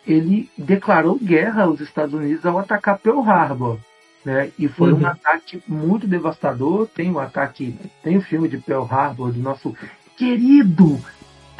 [0.06, 3.78] ele declarou guerra aos Estados Unidos ao atacar Pearl Harbor.
[4.24, 4.50] Né?
[4.58, 5.00] E foi Uhum.
[5.00, 6.86] um ataque muito devastador.
[6.94, 9.74] Tem o ataque, tem o filme de Pearl Harbor do nosso
[10.16, 11.02] querido,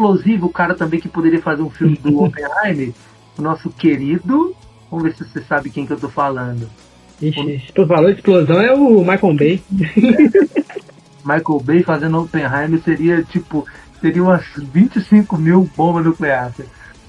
[0.00, 2.92] explosivo cara também que poderia fazer um filme do Oppenheimer,
[3.38, 4.56] o nosso querido.
[4.90, 6.68] Vamos ver se você sabe quem que eu tô falando.
[7.20, 9.62] Ixi, tu falou explosão é o Michael Bay.
[11.22, 13.66] Michael Bay fazendo Oppenheimer seria tipo,
[14.00, 16.54] seria umas 25 mil bombas nucleares.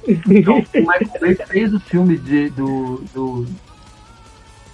[0.06, 3.46] Então, o Michael Bay fez o filme de, do, do,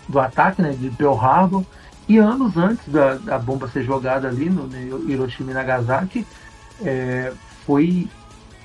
[0.09, 1.63] do ataque, né, de Pearl Harbor,
[2.09, 6.26] e anos antes da, da bomba ser jogada ali no, no Hiroshima e Nagasaki,
[6.84, 7.32] é,
[7.68, 8.13] foi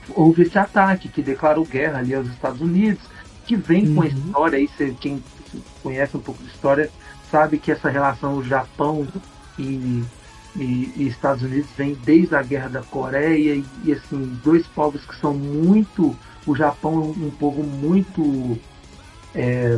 [0.08, 3.06] houve esse ataque que declarou guerra ali aos Estados Unidos,
[3.46, 4.08] que vem com a Uhum.
[4.08, 5.24] história aí, você, quem
[5.82, 6.92] conhece um pouco de história
[7.30, 9.12] sabe que essa relação Japão
[9.58, 10.08] e,
[10.54, 15.06] e, e Estados Unidos vem desde a guerra da Coreia e, e, assim dois povos
[15.06, 18.62] que são muito o Japão é um povo muito
[19.34, 19.76] é,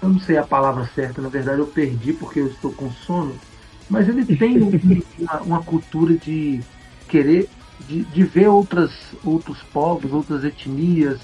[0.00, 3.42] eu não sei a palavra certa na verdade eu perdi porque eu estou com sono
[3.88, 4.78] mas ele tem um-
[5.16, 6.66] uma, uma cultura de
[7.08, 7.50] querer
[7.80, 8.92] de, de ver outras,
[9.24, 11.20] outros povos, outras etnias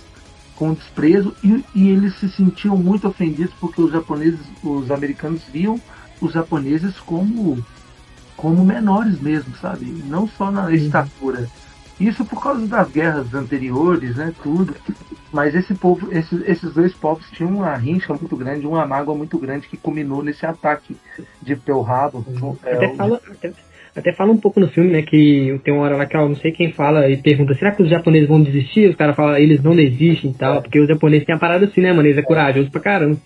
[0.57, 5.81] com desprezo e, e eles se sentiam muito ofendidos porque os japoneses, os americanos viam
[6.21, 7.65] os japoneses como
[8.37, 9.85] como menores mesmo, sabe?
[10.07, 11.49] Não só na estatura.
[11.99, 14.33] Isso por causa das guerras anteriores, né?
[14.43, 14.75] Tudo.
[15.33, 19.37] Mas esse povo, esses, esses dois povos tinham uma rincha muito grande, uma mágoa muito
[19.39, 20.97] grande que culminou nesse ataque
[21.43, 22.25] de Pearl Harbor.
[22.63, 23.53] É, até, fala, até,
[23.99, 25.03] até, fala um pouco no filme, né?
[25.03, 27.83] Que tem uma hora lá que eu não sei quem fala e pergunta: será que
[27.83, 28.89] os japoneses vão desistir?
[28.89, 30.61] Os caras falam: eles não desistem e tal, é.
[30.61, 32.09] porque os japoneses têm a parada assim, né, mano?
[32.09, 33.19] Eles é corajoso pra caramba.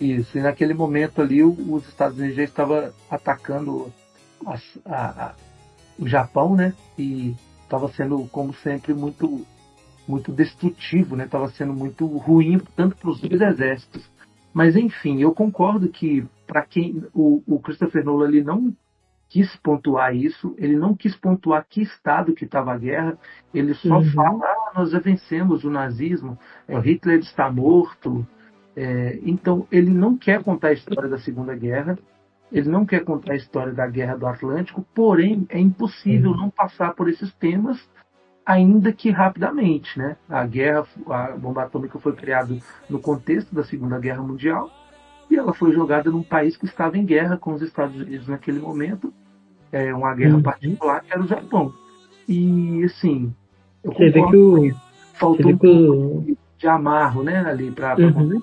[0.00, 3.92] Isso, e naquele momento ali os Estados Unidos já estavam atacando
[4.44, 5.34] a, a,
[5.98, 6.74] o Japão, né?
[6.98, 9.46] E estava sendo, como sempre, muito
[10.06, 11.24] muito destrutivo, né?
[11.24, 14.04] Estava sendo muito ruim tanto para os dois exércitos.
[14.52, 18.72] Mas enfim, eu concordo que para quem o, o Christopher Nolan ele não
[19.34, 23.18] quis pontuar isso, ele não quis pontuar que estado que estava a guerra,
[23.52, 24.04] ele só uhum.
[24.12, 28.24] fala, ah, nós já vencemos o nazismo, é, Hitler está morto.
[28.76, 31.98] É, então ele não quer contar a história da Segunda Guerra,
[32.52, 36.36] ele não quer contar a história da Guerra do Atlântico, porém é impossível uhum.
[36.36, 37.76] não passar por esses temas,
[38.46, 39.98] ainda que rapidamente.
[39.98, 40.16] Né?
[40.28, 42.56] A guerra, a bomba atômica foi criada
[42.88, 44.70] no contexto da Segunda Guerra Mundial
[45.28, 48.60] e ela foi jogada num país que estava em guerra com os Estados Unidos naquele
[48.60, 49.12] momento,
[49.76, 50.42] é uma guerra uhum.
[50.42, 51.72] particular que era o Japão.
[52.28, 53.32] E assim,
[53.82, 54.74] eu Você vê que o...
[55.14, 58.42] faltou um pouco de amarro, né, ali para uhum.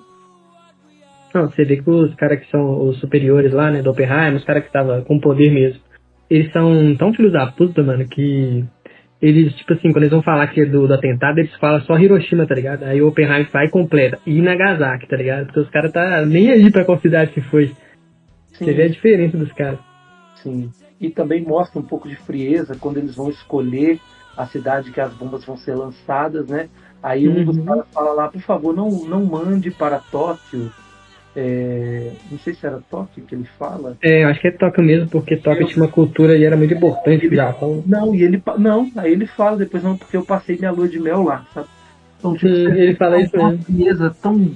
[1.34, 4.44] Não, você vê que os caras que são os superiores lá, né, do Oppenheimer, os
[4.44, 5.80] caras que estavam com poder mesmo,
[6.28, 8.64] eles são tão filhos da puta, mano, que
[9.20, 11.96] eles, tipo assim, quando eles vão falar que é do, do atentado, eles falam só
[11.96, 12.82] Hiroshima, tá ligado?
[12.82, 14.18] Aí o Oppenheimer vai e completa.
[14.26, 15.46] E Nagasaki, tá ligado?
[15.46, 17.68] Porque os caras tá nem aí pra qual cidade que foi.
[18.48, 18.64] Sim.
[18.64, 19.78] Você vê a diferença dos caras.
[20.36, 20.70] Sim.
[21.02, 24.00] E também mostra um pouco de frieza quando eles vão escolher
[24.34, 26.70] a cidade que as bombas vão ser lançadas, né?
[27.02, 27.64] Aí um dos uhum.
[27.64, 30.72] caras fala lá, por favor, não, não mande para Tóquio
[31.34, 33.96] é, não sei se era Tóquio que ele fala.
[34.02, 36.74] É, acho que é Tóquio mesmo, porque Tóquio eu, tinha uma cultura e era muito
[36.74, 37.82] importante ele, Japão.
[37.86, 41.00] Não, e ele não, aí ele fala depois, não, porque eu passei minha lua de
[41.00, 41.68] mel lá, sabe?
[42.18, 44.50] Então, tipo, Sim, ele fala isso uma frieza tão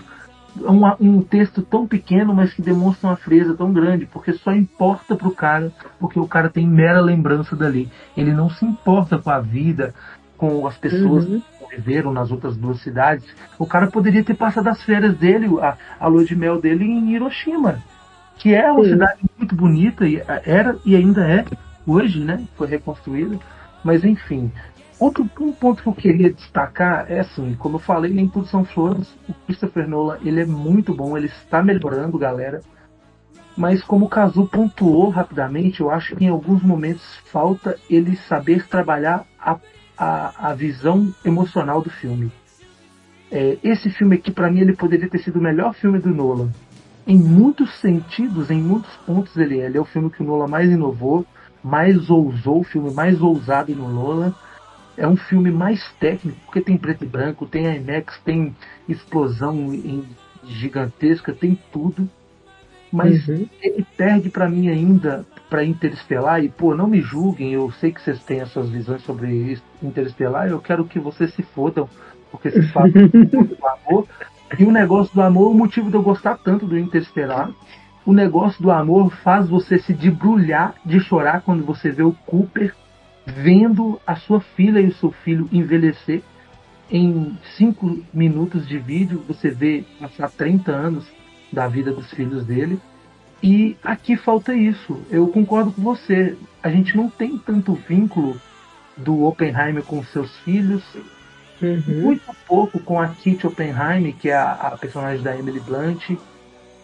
[0.60, 5.14] um, um texto tão pequeno, mas que demonstra uma frieza tão grande, porque só importa
[5.14, 7.90] pro cara, porque o cara tem mera lembrança dali.
[8.16, 9.94] Ele não se importa com a vida,
[10.36, 11.42] com as pessoas uhum
[11.76, 13.24] viveram nas outras duas cidades,
[13.58, 17.14] o cara poderia ter passado as férias dele, a, a lua de mel dele em
[17.14, 17.82] Hiroshima,
[18.38, 18.90] que é uma Sim.
[18.90, 21.44] cidade muito bonita, e era e ainda é,
[21.86, 22.44] hoje, né?
[22.56, 23.38] Foi reconstruída.
[23.84, 24.50] Mas enfim.
[24.98, 28.64] Outro um ponto que eu queria destacar é assim, como eu falei, nem tudo são
[28.64, 29.14] flores.
[29.28, 32.62] O Christopher Nolan, ele é muito bom, ele está melhorando, galera.
[33.56, 38.66] Mas como o Kazu pontuou rapidamente, eu acho que em alguns momentos falta ele saber
[38.66, 39.58] trabalhar a
[39.96, 42.30] a, a visão emocional do filme.
[43.30, 46.50] É, esse filme aqui, para mim, ele poderia ter sido o melhor filme do Nolan.
[47.06, 49.66] Em muitos sentidos, em muitos pontos, ele é.
[49.66, 51.24] Ele é o filme que o Nolan mais inovou,
[51.62, 54.34] mais ousou, o filme mais ousado no Nolan.
[54.96, 58.54] É um filme mais técnico, porque tem preto e branco, tem IMAX, tem
[58.88, 60.04] explosão em,
[60.44, 62.08] gigantesca, tem tudo.
[62.90, 63.46] Mas uhum.
[63.60, 68.00] ele perde para mim ainda para Interestelar, e pô, não me julguem, eu sei que
[68.00, 71.88] vocês têm as suas visões sobre Interestelar, eu quero que vocês se fodam,
[72.30, 74.06] porque vocês falam do amor.
[74.58, 77.50] E o negócio do amor, o motivo de eu gostar tanto do Interestelar,
[78.04, 82.72] o negócio do amor faz você se debrulhar de chorar quando você vê o Cooper
[83.26, 86.22] vendo a sua filha e o seu filho envelhecer.
[86.88, 91.04] Em cinco minutos de vídeo, você vê passar 30 anos
[91.52, 92.78] da vida dos filhos dele
[93.42, 95.00] e aqui falta isso.
[95.10, 96.36] Eu concordo com você.
[96.62, 98.40] A gente não tem tanto vínculo
[98.96, 100.82] do Oppenheimer com seus filhos.
[101.60, 102.02] Uhum.
[102.02, 106.16] Muito pouco com a Kit Oppenheimer, que é a, a, personagem da Emily Blunt.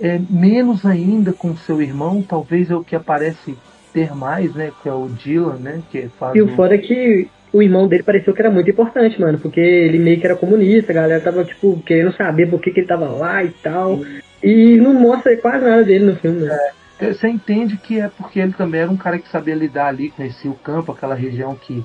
[0.01, 3.57] É, menos ainda com seu irmão, talvez é o que aparece
[3.93, 4.73] ter mais, né?
[4.83, 5.83] Que é o Dylan, né?
[5.91, 9.21] Que faz e o foda é que o irmão dele pareceu que era muito importante,
[9.21, 12.71] mano, porque ele meio que era comunista, a galera tava, tipo, querendo saber por que,
[12.71, 14.01] que ele tava lá e tal.
[14.43, 16.59] E não mostra quase nada dele no filme, né?
[16.99, 20.11] É, você entende que é porque ele também era um cara que sabia lidar ali,
[20.11, 21.85] conhecia o campo, aquela região que,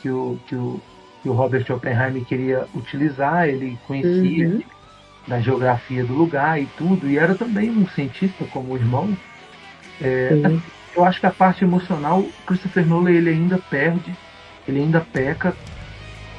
[0.00, 0.80] que, o, que, o,
[1.22, 4.62] que o Robert Oppenheimer queria utilizar, ele conhecia uhum.
[5.28, 9.14] da geografia do lugar e tudo, e era também um cientista como o irmão.
[10.00, 10.30] É,
[10.94, 14.14] eu acho que a parte emocional, Christopher Nolan ele ainda perde,
[14.66, 15.54] ele ainda peca,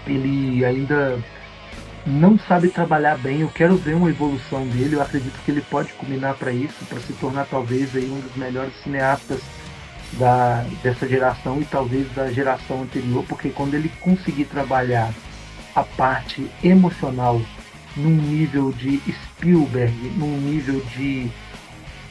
[0.06, 1.20] ele ainda
[2.06, 3.42] não sabe trabalhar bem.
[3.42, 4.96] Eu quero ver uma evolução dele.
[4.96, 8.36] Eu acredito que ele pode culminar para isso, para se tornar talvez aí um dos
[8.36, 9.42] melhores cineastas
[10.14, 15.12] da, dessa geração e talvez da geração anterior, porque quando ele conseguir trabalhar
[15.76, 17.42] a parte emocional
[17.96, 21.30] num nível de Spielberg, num nível de,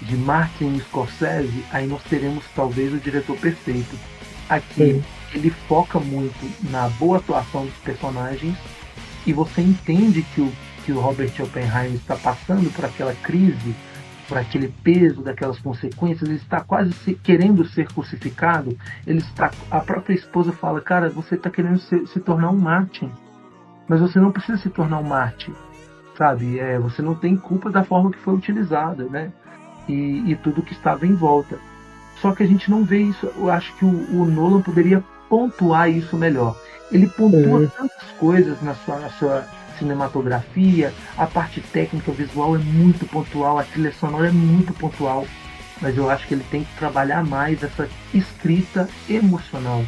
[0.02, 3.96] de Martin Scorsese, aí nós teremos talvez o diretor perfeito.
[4.48, 5.04] Aqui Sim.
[5.34, 8.56] ele foca muito na boa atuação dos personagens
[9.26, 10.52] e você entende que o,
[10.84, 13.74] que o Robert Oppenheimer está passando por aquela crise,
[14.28, 18.76] por aquele peso daquelas consequências, ele está quase se, querendo ser crucificado.
[19.06, 23.10] Ele está, a própria esposa fala, cara, você está querendo se, se tornar um Martin,
[23.88, 25.52] mas você não precisa se tornar um Martin
[26.16, 26.58] sabe?
[26.58, 29.32] É, você não tem culpa da forma que foi utilizada, né?
[29.88, 31.58] E, e tudo que estava em volta.
[32.20, 33.30] Só que a gente não vê isso.
[33.36, 36.56] Eu acho que o, o Nolan poderia pontuar isso melhor.
[36.90, 37.68] Ele pontua uhum.
[37.68, 39.46] tantas coisas na sua, na sua
[39.78, 45.26] cinematografia, a parte técnica visual é muito pontual, a trilha sonora é muito pontual,
[45.80, 49.84] mas eu acho que ele tem que trabalhar mais essa escrita emocional.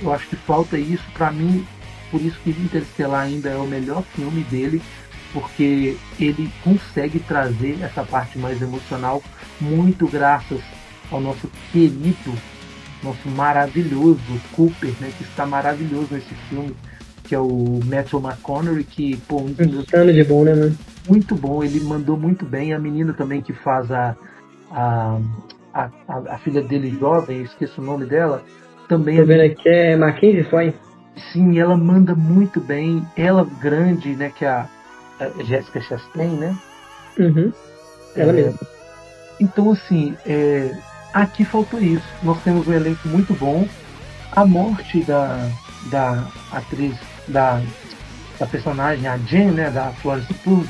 [0.00, 1.66] Eu acho que falta isso para mim,
[2.10, 4.82] por isso que Interestelar ainda é o melhor filme dele,
[5.32, 9.22] porque ele consegue trazer essa parte mais emocional
[9.60, 10.60] muito graças
[11.10, 12.32] ao nosso querido,
[13.02, 14.20] nosso maravilhoso
[14.52, 16.74] Cooper, né, que está maravilhoso nesse filme,
[17.24, 20.76] que é o Matthew McConaughey, que, pô, um dos de bom, né, mano?
[21.08, 22.72] Muito bom, ele mandou muito bem.
[22.72, 24.16] A menina também que faz a,
[24.70, 25.18] a,
[25.72, 28.44] a, a filha dele jovem, esqueço o nome dela,
[28.88, 29.16] também.
[29.16, 30.74] Tô vendo aqui, é Mackenzie Foy.
[31.32, 33.04] Sim, ela manda muito bem.
[33.16, 34.68] Ela grande, né, que é a
[35.44, 36.56] Jéssica Chastain, né?
[37.18, 37.52] Uhum.
[38.16, 38.58] Ela é, mesma.
[39.40, 40.74] Então, assim, é,
[41.12, 42.06] aqui faltou isso.
[42.22, 43.66] Nós temos um elenco muito bom.
[44.30, 45.50] A morte da,
[45.90, 46.96] da atriz,
[47.28, 47.60] da,
[48.38, 50.66] da personagem, a Jen, né, da Florence Pugh,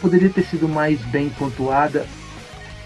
[0.00, 2.06] poderia ter sido mais bem pontuada.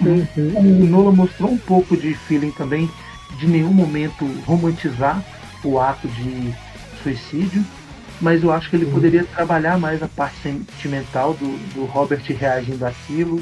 [0.00, 0.82] Uhum.
[0.82, 2.90] O Nola mostrou um pouco de feeling também,
[3.38, 5.22] de nenhum momento romantizar
[5.62, 6.54] o ato de
[7.02, 7.64] suicídio
[8.20, 8.92] mas eu acho que ele uhum.
[8.92, 13.40] poderia trabalhar mais a parte sentimental do, do Robert reagindo àquilo.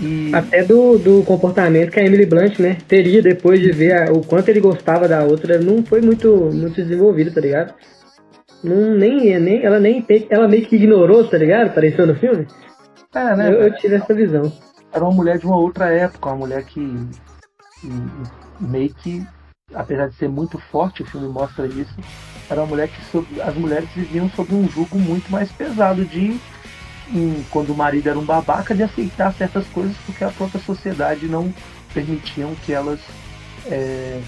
[0.00, 0.30] E...
[0.34, 4.24] Até do, do comportamento que a Emily Blunt, né, teria depois de ver a, o
[4.24, 7.74] quanto ele gostava da outra, não foi muito, muito desenvolvido, tá ligado?
[8.62, 11.68] Não, nem, nem, ela nem ela meio que ignorou, tá ligado?
[11.68, 12.46] Apareceu no filme.
[13.14, 13.48] É, né?
[13.48, 14.52] Eu, eu tive essa visão.
[14.92, 16.80] Era uma mulher de uma outra época, uma mulher que,
[17.80, 17.88] que
[18.60, 19.26] meio que,
[19.74, 21.94] apesar de ser muito forte, o filme mostra isso,
[22.52, 26.38] era uma mulher que sob, as mulheres viviam sob um jugo muito mais pesado de
[27.50, 31.52] quando o marido era um babaca de aceitar certas coisas porque a própria sociedade não
[31.92, 33.00] permitiam que elas
[33.66, 34.20] é,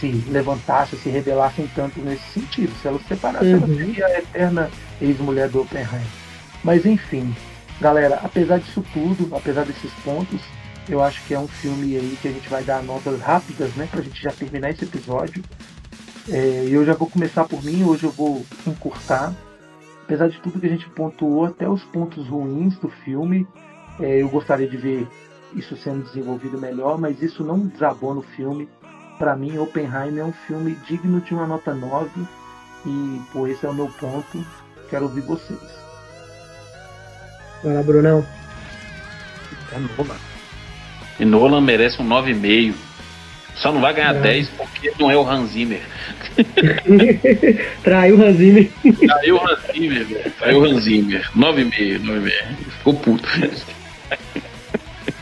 [0.00, 2.72] se levantassem, se rebelassem tanto nesse sentido.
[2.80, 3.64] Se elas se separassem, uhum.
[3.64, 4.70] ela seria a eterna
[5.00, 6.06] ex-mulher do Oppenheim.
[6.62, 7.34] Mas enfim,
[7.80, 10.40] galera, apesar disso tudo, apesar desses pontos,
[10.88, 13.88] eu acho que é um filme aí que a gente vai dar notas rápidas, né,
[13.90, 15.42] pra gente já terminar esse episódio.
[16.28, 19.34] É, eu já vou começar por mim, hoje eu vou encurtar.
[20.04, 23.46] Apesar de tudo que a gente pontuou, até os pontos ruins do filme,
[24.00, 25.08] é, eu gostaria de ver
[25.54, 28.68] isso sendo desenvolvido melhor, mas isso não desabou no filme.
[29.18, 32.10] Para mim, Oppenheimer é um filme digno de uma nota 9
[32.86, 34.44] e por esse é o meu ponto.
[34.90, 35.60] Quero ouvir vocês.
[37.62, 38.26] Vai lá, Brunão.
[39.72, 40.16] É Nolan.
[41.18, 42.74] E Nolan merece um 9,5.
[43.56, 44.22] Só não vai ganhar não.
[44.22, 45.80] 10 porque não é o Hans Zimmer.
[47.82, 48.70] Traiu o Hans Zimmer.
[49.06, 50.32] Traiu o Hans Zimmer, velho.
[50.38, 51.30] Traiu o Hans Zimmer.
[51.36, 52.30] 9,5, 9,5.
[52.78, 53.28] Ficou puto.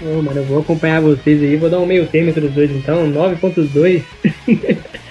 [0.01, 1.57] Ô, mano, eu vou acompanhar vocês aí.
[1.57, 3.11] Vou dar um meio termo entre os dois então.
[3.13, 4.03] 9.2.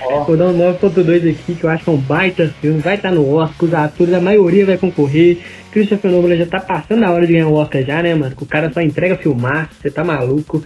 [0.03, 0.23] Oh.
[0.26, 2.80] Vou dar um 9.2 aqui, que eu acho que é um baita filme.
[2.80, 5.38] Vai estar tá no Oscar, os atores, a maioria vai concorrer.
[5.72, 8.35] Christopher Nolan já tá passando a hora de ganhar o Oscar já, né, mano?
[8.39, 10.64] O cara só entrega filmar, você tá maluco.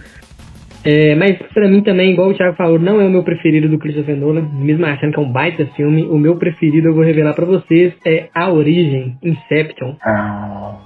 [0.86, 3.76] É, mas pra mim também, igual o Thiago falou, não é o meu preferido do
[3.76, 6.04] Christopher Nolan, mesmo achando que é um baita filme.
[6.04, 9.96] O meu preferido, eu vou revelar para vocês, é A Origem, Inception.
[10.00, 10.76] Ah,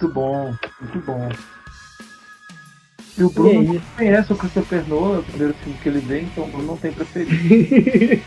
[0.00, 1.28] muito bom, muito bom.
[3.18, 6.20] E o Bruno e é conhece o Christopher Nolan, o primeiro filme que ele vê,
[6.20, 7.34] então o Bruno não tem preferido.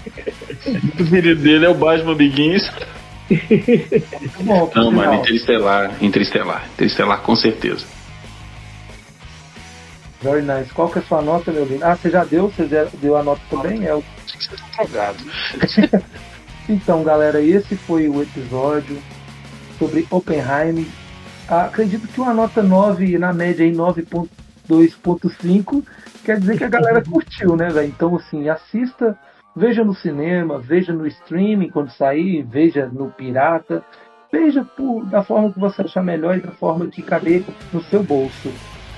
[0.68, 2.70] o preferido dele é o Batman Begins.
[3.30, 7.95] Muito bom, não, mano, Interestelar, Interestelar, Interestelar com certeza.
[10.26, 10.74] Very nice.
[10.74, 11.86] Qual que é a sua nota, meu lindo?
[11.86, 12.50] Ah, você já deu?
[12.50, 13.86] Você já deu a nota também?
[13.86, 14.04] É o...
[16.68, 18.98] então, galera, esse foi o episódio
[19.78, 20.88] sobre Oppenheim.
[21.48, 25.84] Ah, acredito que uma nota 9, na média aí 9.2.5,
[26.24, 27.88] quer dizer que a galera curtiu, né, velho?
[27.88, 29.16] Então, assim, assista,
[29.56, 33.86] veja no cinema, veja no streaming quando sair, veja no pirata,
[34.32, 38.02] veja por, da forma que você achar melhor e da forma que caber no seu
[38.02, 38.52] bolso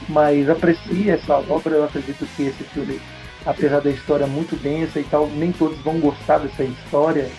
[0.07, 1.76] mas aprecie essa obra.
[1.76, 2.99] Eu acredito que esse filme
[3.48, 7.32] apesar da história muito densa e tal, nem todos vão gostar dessa história,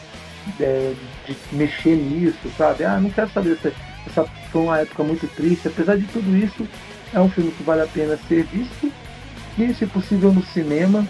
[0.59, 0.95] é,
[1.27, 2.85] de mexer nisso, sabe?
[2.85, 3.73] Ah, não quero saber se
[4.07, 5.69] essa foi uma época muito triste.
[5.69, 6.67] Apesar de tudo isso,
[7.13, 8.91] é um filme que vale a pena ser visto
[9.59, 11.07] e, se possível, no cinema.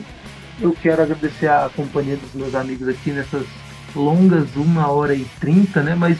[0.60, 3.46] Eu quero agradecer a companhia dos meus amigos aqui nessas
[3.94, 5.94] longas uma hora e trinta, né?
[5.94, 6.18] Mas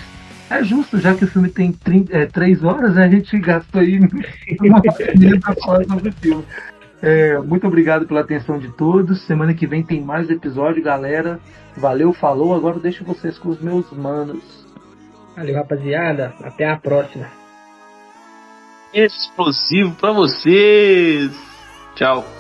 [0.51, 3.05] é justo, já que o filme tem 30, é, três horas, né?
[3.05, 3.99] a gente gastou aí
[4.61, 6.45] uma hora para falar sobre o filme.
[7.01, 9.25] É, muito obrigado pela atenção de todos.
[9.27, 11.39] Semana que vem tem mais episódio, galera.
[11.77, 12.55] Valeu, falou.
[12.55, 14.43] Agora deixo vocês com os meus manos.
[15.37, 16.35] Valeu, rapaziada.
[16.43, 17.27] Até a próxima.
[18.93, 21.31] Explosivo para vocês.
[21.95, 22.38] Tchau.